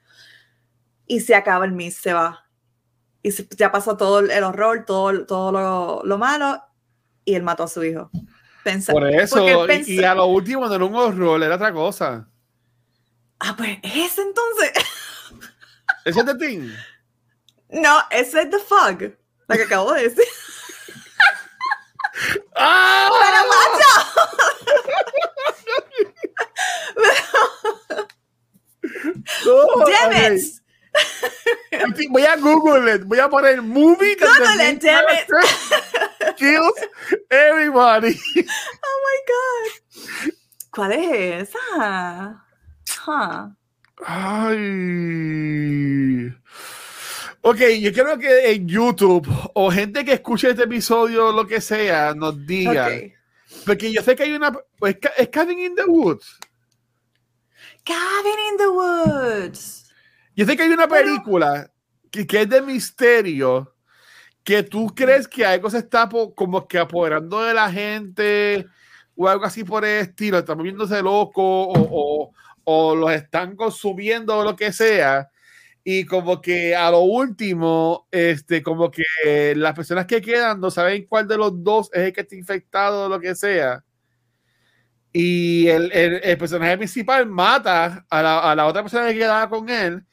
[1.08, 2.46] y se acaba el Mist, se va.
[3.24, 6.62] Y se- ya pasó todo el horror, todo, todo lo, lo malo
[7.26, 8.12] y él mató a su hijo.
[8.92, 12.28] Por eso, y- a lo último no era un horror, era otra cosa.
[13.40, 14.72] Ah, pues ese entonces.
[16.06, 16.70] ¿Ese es The Thing?
[17.70, 19.16] No, ese es The Fog,
[19.48, 20.26] la que acabo de decir.
[22.56, 23.10] ¡Ah!
[23.12, 23.38] ¡Pero
[29.46, 30.38] No, ¡Damn ok.
[30.38, 30.44] it!
[32.10, 33.04] Voy a Google it.
[33.04, 35.28] Voy a poner movie Google it, damn it.
[36.38, 36.80] kills
[37.30, 38.20] everybody.
[38.84, 39.72] Oh my God.
[40.72, 42.44] ¿Cuál es esa?
[43.06, 43.50] Huh.
[44.06, 44.68] Ay.
[47.42, 52.14] Ok, yo quiero que en YouTube o gente que escuche este episodio, lo que sea,
[52.14, 52.88] nos diga.
[52.88, 53.14] Ok.
[53.66, 54.52] Porque yo sé que hay una.
[55.18, 56.38] Es Cabin in the Woods.
[57.86, 59.87] Cabin in the Woods.
[60.38, 61.72] Yo sé que hay una película
[62.12, 63.76] que, que es de misterio
[64.44, 68.66] que tú crees que algo se está como que apoderando de la gente
[69.16, 72.34] o algo así por el estilo, están volviéndose loco o, o,
[72.66, 75.30] o los están consumiendo o lo que sea.
[75.84, 79.04] Y como que a lo último, este, como que
[79.58, 83.06] las personas que quedan no saben cuál de los dos es el que está infectado
[83.08, 83.84] o lo que sea.
[85.14, 89.50] Y el, el- el personaje principal mata a la, a la otra persona que quedaba
[89.50, 90.04] con él.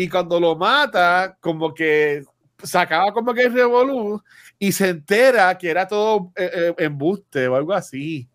[0.00, 2.24] Y cuando lo mata, como que
[2.62, 4.22] sacaba como que el revolú
[4.58, 8.26] y se entera que era todo eh, eh, embuste o algo así.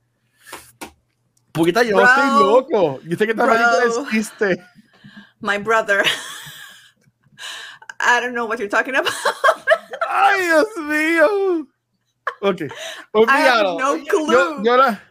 [1.51, 2.05] Puquita, yo Bro.
[2.05, 2.99] estoy loco.
[3.03, 4.63] Yo sé que esta película existe.
[5.39, 6.03] My brother.
[7.99, 9.11] I don't know what you're talking about.
[10.07, 11.67] ¡Ay, Dios mío!
[12.41, 12.61] Ok.
[13.11, 13.79] Olvídalo.
[13.79, 14.31] no Yo- clue.
[14.31, 15.01] Yo, yo la,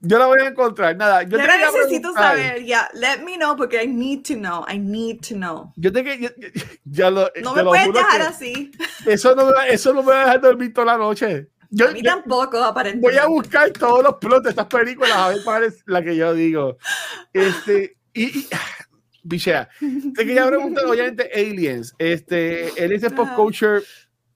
[0.00, 0.96] yo la voy a encontrar.
[0.96, 2.64] Nada, yo quería necesito saber.
[2.64, 4.64] Yeah, let me know porque I need to know.
[4.68, 5.72] I need to know.
[5.76, 6.34] Yo te que
[6.84, 8.70] ya lo, No me lo puedes dejar así.
[9.06, 11.48] Eso no, me eso no me va a dejar dormir toda la noche.
[11.70, 13.08] Yo, A mí yo tampoco, aparentemente.
[13.08, 16.16] voy a buscar todos los plots de estas películas a ver cuál es la que
[16.16, 16.78] yo digo.
[17.32, 18.48] Este, y, y
[19.22, 21.94] bichea, te quería preguntar, obviamente, Aliens.
[21.98, 23.28] Este, Aliens Pop.
[23.36, 23.82] Culture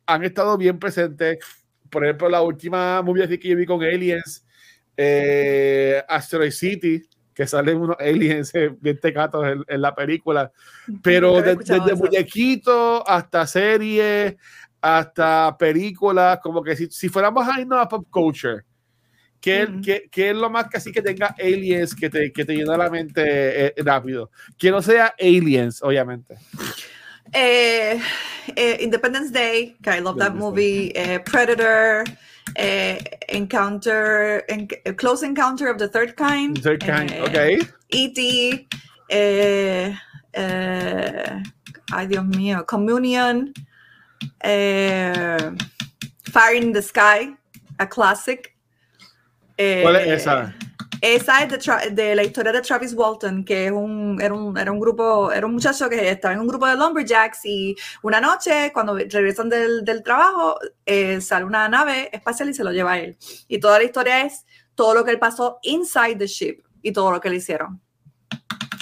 [0.07, 1.39] han estado bien presentes.
[1.91, 4.44] Por ejemplo, la última movie así que yo vi con Aliens,
[4.97, 7.03] eh, Asteroid City,
[7.35, 10.53] que salen unos aliens eh, bien tecatos en, en la película.
[11.03, 14.37] Pero de- desde muñequitos hasta series,
[14.81, 18.63] hasta películas, como que si, si fuéramos a irnos a pop culture,
[19.41, 22.55] ¿qué, qué- qué es lo más que así que tenga aliens que te, que te
[22.55, 24.31] llena la mente eh, rápido?
[24.57, 26.37] Que no sea aliens, obviamente.
[27.33, 27.99] Eh,
[28.55, 30.93] eh, Independence Day, que I love that movie.
[30.95, 32.05] eh, Predator.
[32.57, 34.45] Eh, Encounter.
[34.49, 36.63] En- Close Encounter of the Third Kind.
[36.63, 37.69] Third kind, eh, ok.
[37.91, 38.67] E.T.
[39.11, 39.95] eh,
[40.33, 41.43] eh,
[41.93, 42.65] ay, Dios mío.
[42.67, 43.53] Communion.
[44.41, 45.51] eh,
[46.33, 47.37] Fire in the Sky,
[47.79, 48.55] a classic.
[49.57, 50.55] Eh, ¿Cuál es esa?
[51.07, 54.57] Esa es de, Tra- de la historia de Travis Walton, que es un, era, un,
[54.57, 58.23] era un grupo, era un muchacho que estaba en un grupo de lumberjacks y una
[58.23, 62.93] noche, cuando regresan del, del trabajo, eh, sale una nave espacial y se lo lleva
[62.93, 63.19] a él.
[63.49, 67.11] Y toda la historia es todo lo que él pasó inside the ship y todo
[67.13, 67.83] lo que le hicieron.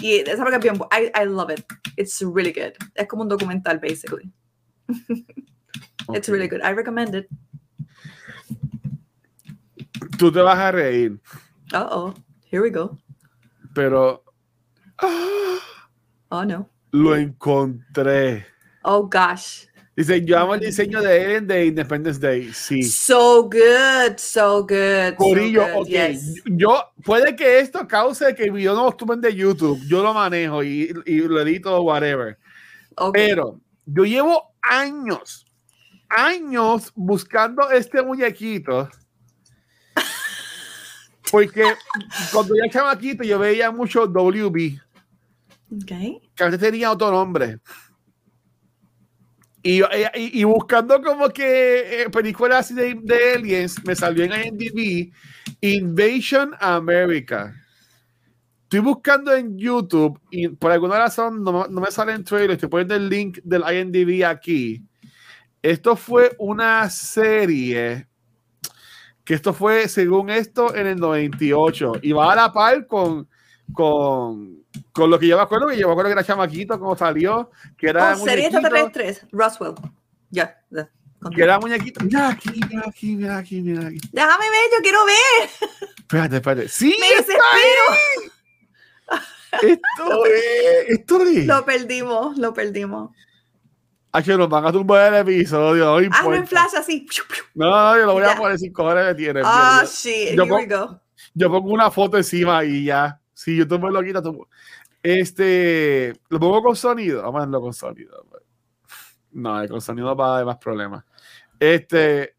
[0.00, 1.64] Y esa porque es bien, I, I love it.
[1.96, 2.74] It's really good.
[2.94, 4.30] Es como un documental, basically.
[6.14, 6.60] It's really good.
[6.62, 7.26] I recommend it.
[10.18, 11.18] Tú te vas a reír,
[11.72, 12.14] Uh oh.
[12.50, 12.98] Here we go.
[13.74, 14.22] pero
[14.98, 15.58] ah,
[16.30, 16.68] Oh no.
[16.92, 18.44] lo encontré.
[18.84, 19.66] Oh gosh.
[19.96, 22.50] Dice, yo amo el diseño de Alien de Independence Day.
[22.54, 22.82] Sí.
[22.82, 25.12] So good, so good.
[25.12, 25.86] so Corillo, good, ok.
[25.88, 26.42] yes.
[26.46, 29.78] Yo, puede que esto cause que el video no lo de YouTube.
[29.86, 32.38] Yo lo manejo y, y lo edito, whatever.
[32.96, 33.12] Ok.
[33.14, 35.44] Pero yo llevo años,
[36.08, 38.88] años buscando este muñequito.
[41.33, 41.64] Porque
[42.30, 44.78] cuando yo era chamaquito, yo veía mucho WB.
[45.83, 46.20] Okay.
[46.37, 47.59] Que antes tenía otro nombre.
[49.62, 55.11] Y, y, y buscando como que eh, películas de, de, aliens, me salió en IMDb
[55.62, 57.55] Invasion America.
[58.64, 62.51] Estoy buscando en YouTube y por alguna razón no, no me sale en trailer.
[62.51, 64.85] Estoy poniendo el link del IMDb aquí.
[65.62, 68.07] Esto fue una serie
[69.24, 73.28] que esto fue, según esto, en el 98 y va a la par con,
[73.72, 76.96] con, con lo que yo me acuerdo, que yo me acuerdo que era chamaquito, como
[76.96, 78.14] salió, que era.
[78.14, 79.74] Oh, serie extraterrestres, Roswell.
[80.30, 80.88] Ya, ya.
[81.34, 82.04] Que era muñequito.
[82.04, 84.00] Mira aquí, mira aquí, mira aquí, mira aquí.
[84.12, 85.50] Déjame ver, yo quiero ver.
[85.98, 86.68] Espérate, espérate.
[86.68, 87.42] Sí, me desespero.
[89.62, 91.46] Esto es, esto es.
[91.46, 93.10] Lo perdimos, lo perdimos.
[94.14, 96.00] H, nos van a tumbar el episodio.
[96.00, 97.06] No Hazlo en flash así.
[97.54, 99.40] No, no, yo lo voy a poner sin cojones de tiene.
[99.42, 100.36] Ah, oh, shit.
[100.36, 101.00] Yo, Here we go.
[101.32, 103.18] yo pongo una foto encima y ya.
[103.32, 104.46] Si YouTube me lo quita, tú...
[105.02, 107.22] Este, lo pongo con sonido.
[107.22, 108.24] Vamos a verlo con sonido.
[108.30, 108.42] Pues.
[109.32, 111.04] No, con sonido va a haber más problemas.
[111.58, 112.36] Este,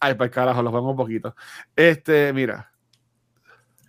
[0.00, 1.36] ay, para el carajo, lo pongo un poquito.
[1.76, 2.71] Este, mira.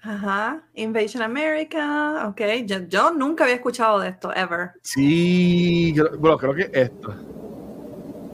[0.06, 2.42] Ajá, Invasion America, ok.
[2.66, 4.72] Yo, yo, nunca había escuchado de esto, ever.
[4.82, 7.16] Sí, bueno, creo que esto.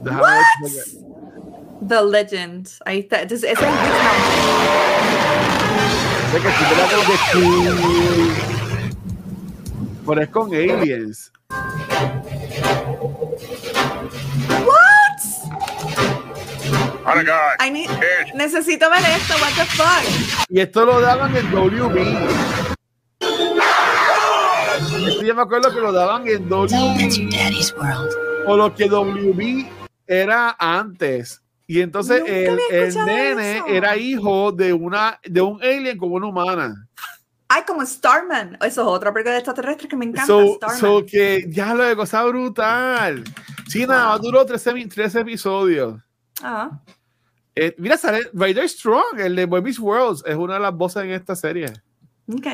[0.02, 0.40] Déjame What?
[1.86, 2.68] The Legend.
[2.84, 3.22] Ahí está.
[3.22, 3.50] Ese es el
[6.34, 6.74] Es que si te
[7.06, 7.20] que
[10.06, 11.32] Pero es con aliens.
[17.58, 17.90] I need,
[18.34, 20.46] necesito ver esto, what the fuck.
[20.48, 21.98] Y esto lo daban en WB.
[25.08, 27.74] Esto ya me acuerdo que lo daban en WB.
[28.46, 29.66] O lo que WB
[30.06, 31.42] era antes.
[31.66, 36.88] Y entonces el, el, nene era hijo de una de un alien como una humana.
[37.46, 38.56] Ay, como Starman.
[38.60, 40.26] Eso es otra película de extraterrestres que me encanta.
[40.26, 43.24] So, so que ya lo de cosa brutal.
[43.68, 46.00] Sí, nada, duró 13, 13 episodios.
[46.42, 46.70] Ah.
[47.62, 51.10] Eh, mira, sale Raider Strong, el de Boy Worlds, es una de las voces en
[51.10, 51.70] esta serie.
[52.26, 52.46] Ok.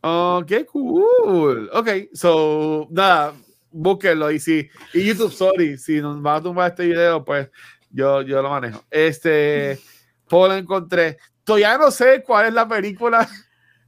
[0.00, 1.70] Oh, qué cool.
[1.72, 3.32] Ok, so, nada,
[3.70, 7.48] búsquenlo y si, y YouTube, sorry, si nos va a tumbar este video, pues
[7.88, 8.82] yo, yo lo manejo.
[8.90, 9.78] Este,
[10.28, 11.18] pues lo encontré.
[11.44, 13.28] Todavía no sé cuál es la película.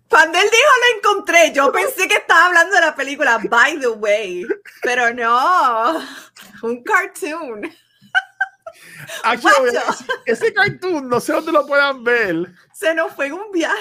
[0.08, 3.88] Cuando él dijo lo encontré, yo pensé que estaba hablando de la película By the
[3.88, 4.46] Way,
[4.80, 5.98] pero no,
[6.62, 7.68] un cartoon
[10.26, 12.52] ese cartoon, no sé dónde lo puedan ver.
[12.72, 13.76] Se nos fue en un viaje.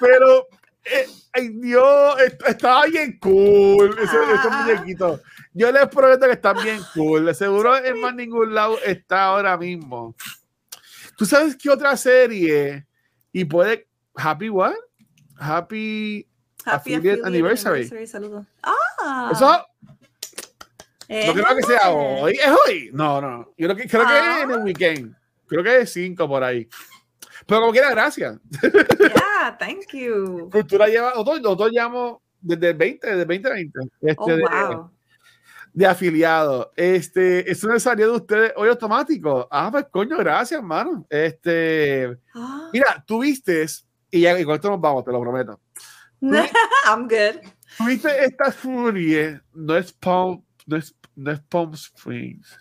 [0.00, 0.46] Pero,
[0.84, 2.16] eh, ay Dios,
[2.46, 4.64] estaba bien cool ese, ah.
[4.64, 5.20] muñequito.
[5.52, 7.34] Yo les prometo que están bien cool.
[7.34, 10.14] Seguro en más ningún lado está ahora mismo.
[11.16, 12.86] ¿Tú sabes qué otra serie?
[13.32, 13.86] Y puede.
[14.14, 14.74] Happy what?
[15.38, 16.26] Happy.
[16.64, 17.90] Happy Affiliate, Anniversary.
[18.62, 19.30] Ah.
[19.32, 19.69] Eso
[21.10, 22.32] no creo que sea hoy.
[22.32, 22.90] ¿Es hoy?
[22.92, 23.52] No, no.
[23.58, 24.62] Yo creo que, creo que es en el ah.
[24.62, 25.16] weekend.
[25.46, 26.68] Creo que es 5 por ahí.
[27.46, 28.38] Pero como quiera, gracias.
[28.62, 30.48] Yeah, thank you.
[30.50, 33.80] Cultura lleva, nosotros, nosotros llevamos desde el 20, desde 2020.
[34.02, 34.90] Este, oh, wow.
[35.72, 36.72] de, de, afiliado.
[36.76, 39.48] Este, eso me salió de ustedes hoy automático.
[39.50, 41.04] Ah, pues coño, gracias, hermano.
[41.10, 42.70] Este, ah.
[42.72, 43.66] mira, tú viste,
[44.10, 45.60] y ya y con esto nos vamos, te lo prometo.
[46.20, 47.40] I'm good.
[47.78, 52.58] Tuviste esta furia, no es Paul, no es no es Palm Springs.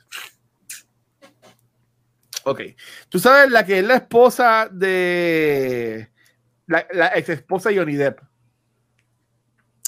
[2.43, 2.62] Ok.
[3.10, 6.12] Tú sabes la que es la esposa de.
[6.68, 8.20] La, la ex esposa de Johnny Depp.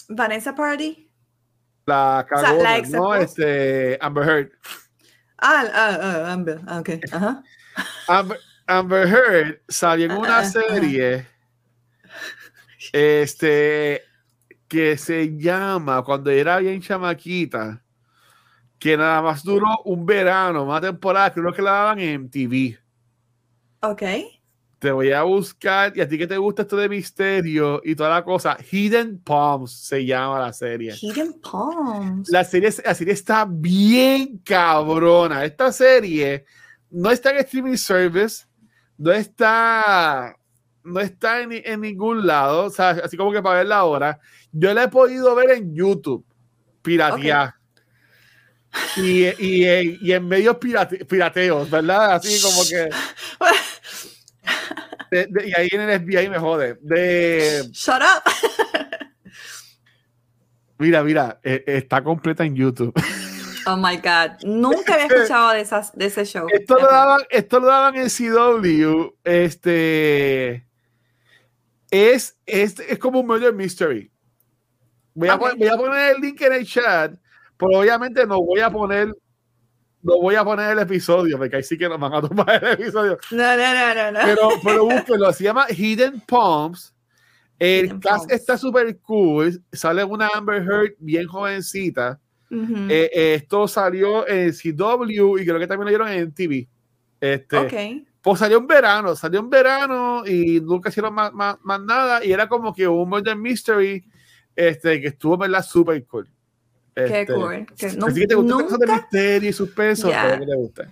[0.09, 1.09] Vanessa Party.
[1.85, 3.15] La cagona, la ex ¿no?
[3.15, 4.51] Este, Amber Heard.
[5.37, 6.61] Ah, ah, ah Amber.
[6.67, 6.89] Ah, ok.
[7.11, 7.43] Ajá.
[8.07, 11.27] Amber, Amber, Heard salió en una serie.
[12.93, 14.03] Este.
[14.67, 17.83] Que se llama, cuando era bien chamaquita,
[18.81, 22.79] que nada más duró un verano, una temporada, creo que la daban en TV.
[23.79, 24.01] Ok.
[24.79, 28.09] Te voy a buscar, y a ti que te gusta esto de misterio y toda
[28.09, 30.95] la cosa, Hidden Palms se llama la serie.
[30.99, 32.27] Hidden Palms.
[32.31, 35.45] La serie, la serie está bien cabrona.
[35.45, 36.45] Esta serie
[36.89, 38.47] no está en streaming service,
[38.97, 40.35] no está,
[40.83, 44.19] no está en, en ningún lado, o sea, así como que para verla ahora.
[44.51, 46.25] Yo la he podido ver en YouTube,
[46.81, 47.60] piratear
[48.97, 52.15] y, y, y en medios pirate, pirateos, ¿verdad?
[52.15, 52.89] Así como que.
[55.45, 56.77] y ahí en el FBI me jode.
[56.81, 58.23] De, Shut up.
[60.81, 62.93] Mira, mira, eh, está completa en YouTube.
[63.67, 64.43] Oh my God.
[64.43, 66.47] Nunca había escuchado de, esas, de ese show.
[66.51, 69.13] Esto lo, daban, esto lo daban en CW.
[69.23, 70.65] Este.
[71.91, 74.11] Es, es, es como un murder mystery.
[75.13, 77.13] Voy a, voy a poner el link en el chat,
[77.61, 79.13] pero obviamente no voy a poner
[80.03, 82.71] no voy a poner el episodio, porque ahí sí que nos van a tomar el
[82.71, 83.19] episodio.
[83.29, 84.11] No, no, no, no.
[84.11, 84.19] no.
[84.25, 86.95] Pero, pero búsquenlo, se llama Hidden Palms.
[87.59, 89.61] El cast está súper cool.
[89.71, 92.19] Sale una Amber Heard bien jovencita.
[92.49, 96.67] Eh, eh, esto salió en CW y creo que también lo dieron en TV.
[97.19, 98.07] Este, okay.
[98.19, 102.25] Pues salió en verano, salió en verano y nunca hicieron más, más, más nada.
[102.25, 104.03] Y era como que un murder mystery
[104.55, 105.63] este, que estuvo, ¿verdad?
[105.63, 106.27] Súper cool.
[106.95, 107.65] Qué este, cool.
[107.77, 108.77] Que así que te gustan nunca...
[108.77, 110.39] de misterio y suspenso, yeah.
[110.39, 110.91] que te gusta.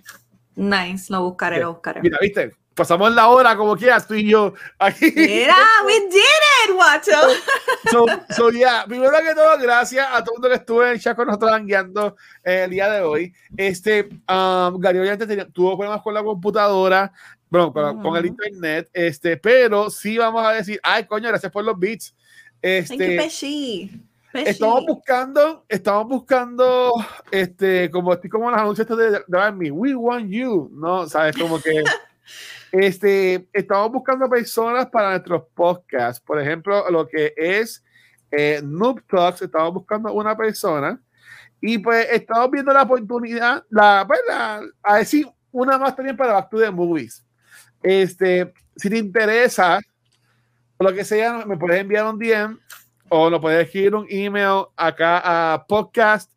[0.56, 2.00] Nice, lo buscaré, lo buscaré.
[2.02, 5.12] Mira, viste, pasamos la hora como quieras, tú y yo aquí.
[5.14, 7.12] Mira, we did it, guacho.
[7.90, 11.00] So, so, yeah, primero que todo, gracias a todo el mundo que estuvo en el
[11.00, 13.34] chat con nosotros guiando eh, el día de hoy.
[13.56, 17.12] Este, um, Gary obviamente tuvo problemas con la computadora,
[17.50, 18.02] bueno, con, uh -huh.
[18.02, 22.14] con, el internet, este, pero sí vamos a decir, ay, coño, gracias por los beats.
[22.62, 24.50] Este, Thank you, Pesci.
[24.50, 26.92] Estamos buscando, estamos buscando,
[27.32, 31.08] este, como estoy como los anuncios de, de We Want You, ¿no?
[31.08, 31.82] Sabes, como que
[32.72, 36.20] este, estamos buscando personas para nuestros podcasts.
[36.20, 37.82] Por ejemplo, lo que es
[38.30, 41.00] eh, Noob Talks, estamos buscando una persona
[41.60, 46.34] y pues estamos viendo la oportunidad, la, pues, la, a decir una más también para
[46.34, 47.24] Back to the Movies.
[47.82, 49.80] Este, si te interesa,
[50.78, 52.58] lo que sea, me puedes enviar un DM
[53.10, 56.32] o nos puedes escribir un email acá a podcast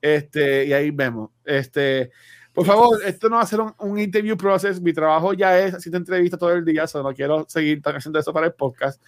[0.00, 1.30] este, y ahí vemos.
[1.44, 2.10] Este,
[2.52, 4.80] por favor, esto no va a ser un, un, interview process.
[4.80, 8.32] Mi trabajo ya es haciendo entrevistas todo el día, so no quiero seguir haciendo eso
[8.32, 9.00] para el podcast.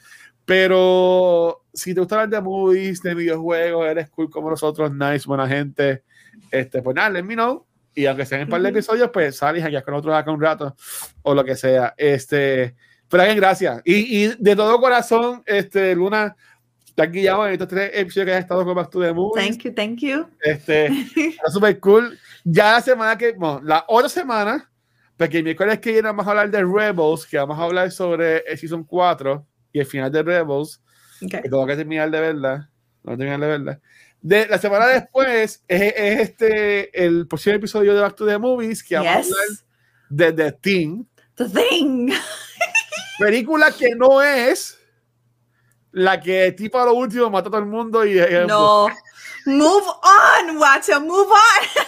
[0.44, 5.48] Pero si te gusta hablar de movies, de videojuegos, eres cool como nosotros, nice, buena
[5.48, 6.04] gente,
[6.50, 7.66] este, pues nada, let me know.
[7.94, 10.76] Y aunque sean un par de episodios, pues sales aquí con nosotros acá un rato
[11.22, 11.94] o lo que sea.
[11.96, 12.76] Este,
[13.08, 13.82] pero bien, gracias.
[13.84, 16.36] Y, y, de todo corazón, este, Luna,
[16.94, 19.46] te has guiado en estos tres episodios que has estado con Back to the Movies.
[19.46, 20.26] Thank you, thank you.
[20.40, 20.86] Este,
[21.16, 22.18] está súper cool.
[22.42, 24.70] Ya la semana que, bueno, la otra semana,
[25.16, 28.38] porque el miércoles que viene vamos a hablar de Rebels, que vamos a hablar sobre
[28.38, 30.82] el Season 4 y el final de Rebels.
[31.22, 31.42] Okay.
[31.42, 32.70] Que tengo que terminar de verla.
[33.04, 33.80] No terminar de verla.
[34.20, 38.82] De, la semana después es, es, este el próximo episodio de Back to the Movies
[38.82, 39.32] que vamos yes.
[39.32, 39.66] a hablar
[40.08, 41.04] de The Thing.
[41.36, 42.10] The Thing.
[43.18, 44.78] película que no es
[45.92, 48.88] la que tipo a lo último mata a todo el mundo y no.
[49.46, 51.86] move on guacho move on.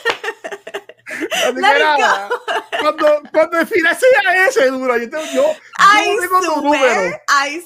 [1.54, 1.82] Let
[2.80, 5.44] cuando cuando el final sea ese duro yo, te, yo,
[5.78, 7.18] I yo tengo tu número.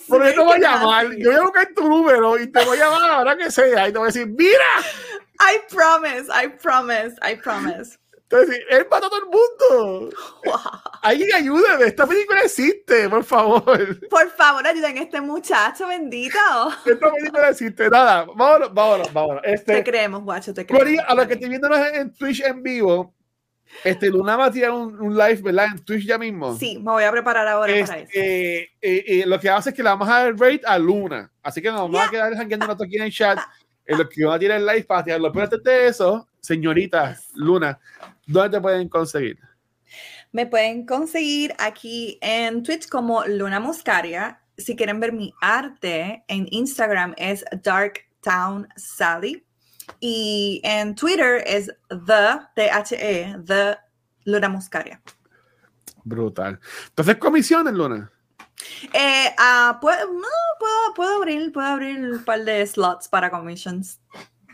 [0.09, 2.78] Porque yo te voy a llamar yo voy a buscar tu número y te voy
[2.78, 4.64] a llamar a la hora que sea y te voy a decir mira
[5.40, 7.99] I promise I promise I promise
[8.33, 10.16] entonces, él mató a todo el mundo.
[10.45, 10.55] Wow.
[11.03, 14.09] Alguien ayúdeme, esta película existe, por favor.
[14.09, 16.39] Por favor, ayuden a este muchacho, bendito.
[16.87, 19.43] Esta película existe, nada, vámonos, vámonos, vámonos.
[19.45, 21.05] Este, te creemos, guacho, te creemos.
[21.07, 23.14] a los que estén viéndonos en Twitch en vivo,
[23.85, 25.66] este, Luna va a tirar un, un, live, ¿verdad?
[25.72, 26.57] En Twitch ya mismo.
[26.57, 28.12] Sí, me voy a preparar ahora este, para eso.
[28.14, 31.30] Eh, eh, eh, lo que hace es que le vamos a dar rate a Luna.
[31.43, 32.07] Así que nos vamos yeah.
[32.07, 33.39] a quedar jangueando un rato aquí en el chat.
[33.85, 35.33] En lo que va a tirar el live para tirarlo.
[35.33, 37.18] Pero antes de eso, señorita.
[37.35, 37.78] Luna,
[38.33, 39.39] ¿dónde te pueden conseguir?
[40.33, 44.41] Me pueden conseguir aquí en Twitch como Luna Muscaria.
[44.57, 49.45] Si quieren ver mi arte, en Instagram es Dark Town Sally.
[50.01, 53.76] Y en Twitter es The, T-H-E, The
[54.24, 55.03] Luna Muscaria.
[56.05, 56.59] Brutal.
[56.89, 58.11] Entonces, comisiones, Luna.
[58.93, 60.28] Eh, uh, puedo, no,
[60.59, 64.01] puedo, puedo, abrir, puedo abrir un par de slots para commissions.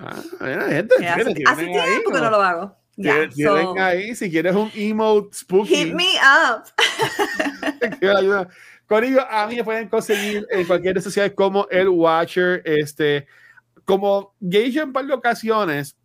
[0.01, 2.78] Ah, mira, gente, yeah, hace, hace tiempo que no lo hago.
[3.01, 5.73] Yeah, so, ahí, si quieres un emote spooky.
[5.73, 6.65] Hit me up.
[8.89, 13.27] Corillo, a mí me pueden conseguir en cualquier red social como el Watcher, este,
[13.85, 15.97] como Gage en par de ocasiones.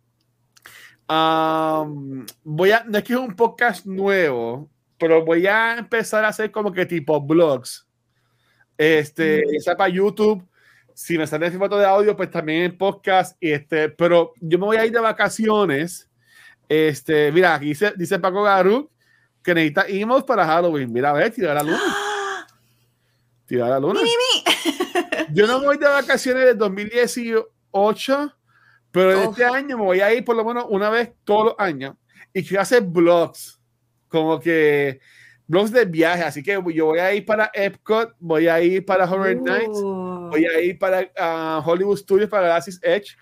[1.08, 6.28] Um, voy a, no es que es un podcast nuevo, pero voy a empezar a
[6.28, 7.88] hacer como que tipo blogs.
[8.78, 9.76] Este, mm.
[9.76, 10.46] para YouTube.
[10.94, 13.36] Si me sale ese foto de audio, pues también en podcast.
[13.40, 16.08] Este, pero yo me voy a ir de vacaciones.
[16.68, 18.90] Este, mira, aquí dice, dice Paco Garú
[19.44, 20.90] que necesita emails para Halloween.
[20.90, 21.78] Mira, a ver, tirar la luna.
[23.46, 24.00] Tirar la luna.
[25.32, 28.34] Yo no voy de vacaciones de 2018,
[28.90, 29.30] pero oh.
[29.30, 31.94] este año me voy a ir por lo menos una vez todos los años
[32.32, 33.60] y quiero hacer blogs,
[34.08, 34.98] como que
[35.46, 36.22] blogs de viaje.
[36.22, 39.44] Así que yo voy a ir para Epcot, voy a ir para Horror uh.
[39.44, 43.14] Nights, voy a ir para uh, Hollywood Studios, para Galaxy's Edge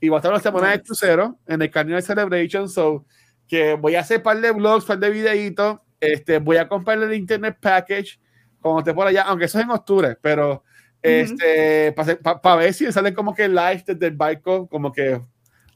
[0.00, 0.78] y voy a estar una semana nice.
[0.78, 2.68] de crucero en el Carnival Celebration.
[2.68, 3.04] So,
[3.46, 5.78] que voy a hacer un par de vlogs, par de videitos.
[6.00, 8.18] Este, voy a comprar el Internet Package
[8.60, 10.62] cuando esté por allá, aunque eso es en octubre, pero
[11.02, 15.20] este, para ver si sale como que live desde el barco, como que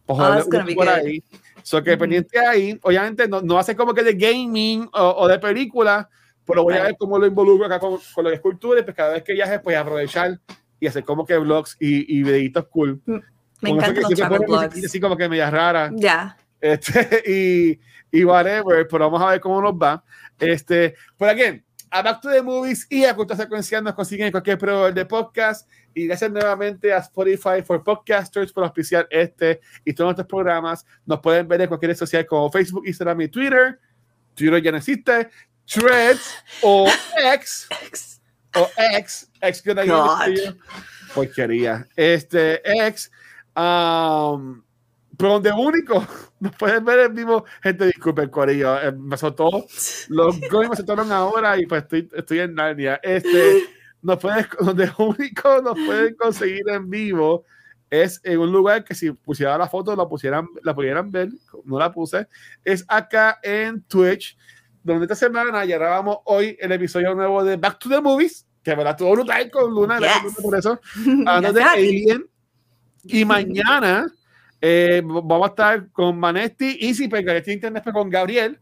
[0.07, 0.45] oh,
[0.75, 1.23] por ahí.
[1.63, 6.09] So que pendiente ahí, obviamente no, no hace como que de gaming o, de película,
[6.47, 9.23] pero voy a ver cómo lo involucro acá con, con las esculturas, pues cada vez
[9.23, 10.39] que viaje, pues aprovechar
[10.79, 13.01] y hacer como que vlogs y, y videitos cool.
[13.65, 14.85] Me encanta los travel vlogs.
[14.85, 15.91] Así como que media rara.
[15.95, 16.37] Ya.
[16.61, 17.81] Este, y,
[18.19, 20.05] y whatever, pero vamos a ver cómo nos va.
[20.39, 24.33] Este, por aquí, a Back to the Movies y a Cultura Secuencial nos consiguen en
[24.33, 25.69] cualquier proveedor de podcast.
[25.95, 30.85] Y gracias nuevamente a Spotify for Podcasters por auspiciar este y todos nuestros programas.
[31.07, 33.79] Nos pueden ver en cualquier red social como Facebook, Instagram y Twitter.
[34.35, 35.31] Twitter ya no existe.
[35.67, 36.89] Threads o
[37.35, 37.69] X.
[38.57, 39.31] o X.
[39.41, 40.55] X que
[41.15, 41.87] Porquería.
[41.95, 43.11] Este X.
[43.57, 44.63] Um,
[45.17, 46.05] pero donde único
[46.41, 49.67] nos pueden ver en vivo, gente, disculpen, Corillo, eh, me soltó,
[50.09, 53.01] los goles me soltaron ahora y pues estoy, estoy en Narnia.
[53.03, 53.65] Este,
[54.03, 57.45] nos pueden, donde único nos pueden conseguir en vivo
[57.91, 61.29] es en un lugar que si pusiera la foto la pusieran, la pudieran ver,
[61.65, 62.27] no la puse,
[62.65, 64.37] es acá en Twitch,
[64.83, 68.75] donde esta semana ya grabamos hoy el episodio nuevo de Back to the Movies, que
[68.75, 69.99] verdad todo brutal con Luna,
[70.43, 70.81] por eso,
[71.27, 72.27] hablando de Alien,
[73.05, 74.07] y mañana
[74.61, 78.59] eh, vamos a estar con Manetti y si pegaste internet con Gabriel.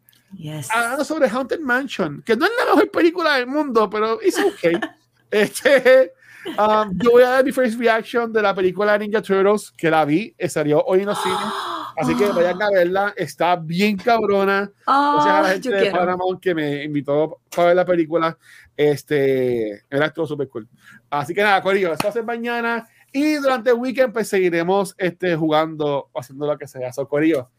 [0.71, 4.83] Hablando sobre Haunted Mansion, que no es la mejor película del mundo, pero es ok.
[5.31, 6.13] este,
[6.59, 10.05] um, yo voy a dar mi first reaction de la película Ninja Turtles, que la
[10.05, 11.39] vi, salió hoy en los cines.
[11.97, 14.71] Así que vayan a verla, está bien cabrona.
[14.87, 18.37] Oh, Gracias a la gente de Paramount que me invitó para ver la película.
[18.77, 20.69] Este, era todo súper cool.
[21.11, 22.89] Así que nada, Corillo, eso va a ser mañana.
[23.13, 26.93] Y durante el weekend, pues seguiremos este, jugando haciendo lo que sea.
[26.93, 27.51] Socorillo,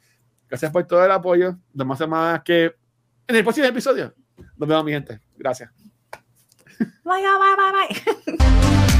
[0.49, 1.57] gracias por todo el apoyo.
[1.73, 2.75] No más más que
[3.27, 4.13] en el próximo episodio.
[4.57, 5.19] Nos vemos, mi gente.
[5.37, 5.71] Gracias.
[7.03, 8.87] Bye, bye, bye, bye.